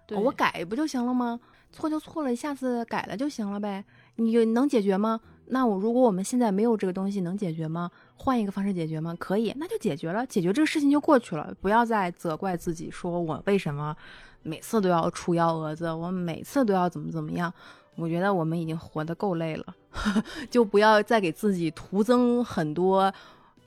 [0.07, 1.39] 对我改不就行了吗？
[1.71, 3.85] 错就错了，下次改了就行了呗。
[4.19, 5.21] 你能解决吗？
[5.47, 7.91] 那我如果我们现在没有这个东西，能解决吗？
[8.17, 9.17] 换一个方式解决吗？
[9.19, 11.55] 可以，那就解决了，解决这个事情就过去了。
[11.61, 13.97] 不要再责怪自己，说我为什么
[14.43, 17.51] 每次都要出幺蛾子，我每次都要怎么怎么样。
[17.97, 19.75] 我觉得我们已经活得够累了，
[20.51, 23.11] 就不要再给自己徒增很多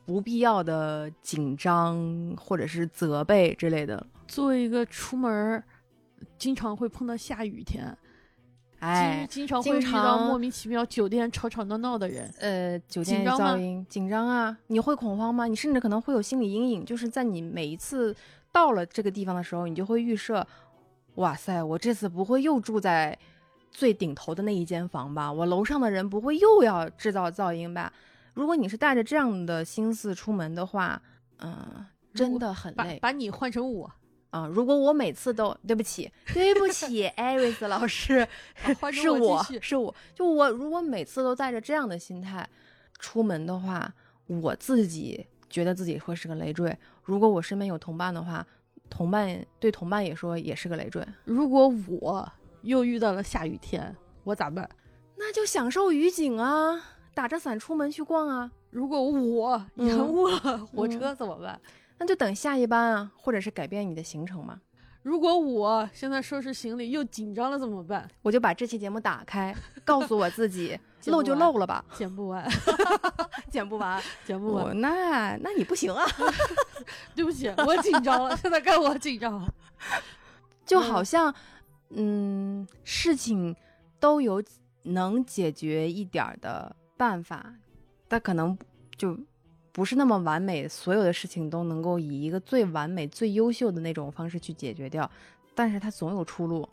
[0.06, 4.06] 不必要的紧张或者是责备之类的。
[4.28, 5.64] 作为一个出门
[6.38, 7.97] 经常会碰到下雨天。
[8.82, 12.28] 哎，经常会遇到莫名其妙酒店吵吵闹闹的人。
[12.40, 14.58] 呃，酒店噪音紧张啊！
[14.68, 15.46] 你会恐慌吗？
[15.46, 18.16] 你甚至可能会有心理阴影，就是在你每一次
[18.52, 20.46] 到了这个地方的时候，你就会预设：
[21.16, 23.16] 哇塞，我这次不会又住在
[23.70, 25.32] 最顶头的那一间房吧？
[25.32, 27.94] 我楼上的人不会又要制造噪音吧？
[28.34, 31.00] 如果你是带着这样的心思出门的话，
[31.38, 32.98] 嗯，真的很累。
[33.00, 33.92] 把你换成我。
[34.32, 34.48] 啊！
[34.52, 38.28] 如果我每次都对不起，对不起， 艾瑞斯老师，
[38.92, 42.48] 是我是我就我如果每次都带着这样的心态
[42.98, 43.94] 出门的话，
[44.28, 46.76] 我自己觉得自己会是个累赘。
[47.04, 48.46] 如果我身边有同伴的话，
[48.90, 51.06] 同伴对同伴也说也是个累赘。
[51.26, 54.70] 如果我又遇到了下雨天，我咋办？
[55.18, 56.82] 那就享受雨景啊，
[57.14, 58.52] 打着伞出门去逛啊。
[58.70, 61.60] 如果我延误了火车怎么办？
[62.02, 64.60] 那就等下一班啊，或者是改变你的行程嘛。
[65.04, 68.10] 如果我现在收拾行李又紧张了怎么办？
[68.24, 72.43] 我就把这期节目打开，告诉我自己漏就漏了吧，剪不完，
[73.52, 74.82] 剪不完， 剪不完。
[74.82, 76.04] 那那你不行啊！
[77.14, 79.54] 对不起，我紧张了，现在该我紧张了。
[80.66, 81.32] 就好像，
[81.89, 83.56] 嗯，事情
[83.99, 84.43] 都有
[84.86, 87.54] 能解决一点的办法，
[88.08, 88.58] 但可能
[88.97, 89.16] 就。
[89.72, 95.09] 不是那么完美，所有的事情都能够以一个最完美、最优秀的那种方式去解决掉，
[95.55, 96.67] 但是它总有出路。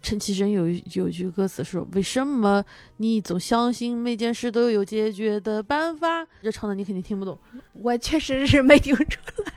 [0.00, 2.64] 陈绮贞有有句歌词说：“为什么
[2.98, 7.36] 你总相信每件事都有解决的办法？”这唱的你肯定听不懂，
[7.72, 9.52] 我确实是没听出来。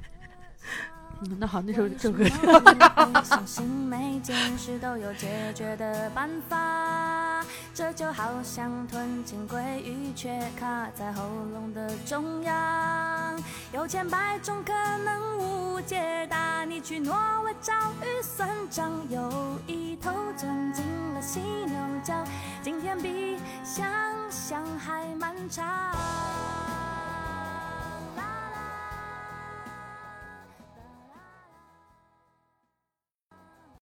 [1.40, 2.24] 那好，那首这首歌。
[3.24, 7.46] 相信每件事都有解决的办法，
[7.76, 11.22] 这就好像吞进鲑鱼却卡在喉
[11.54, 13.40] 咙的中央，
[13.72, 22.16] 有千百种可能无解答，你去挪威找鱼算账，有一头钻进了犀牛角，
[22.64, 23.86] 今天比想
[24.32, 25.66] 象还漫长。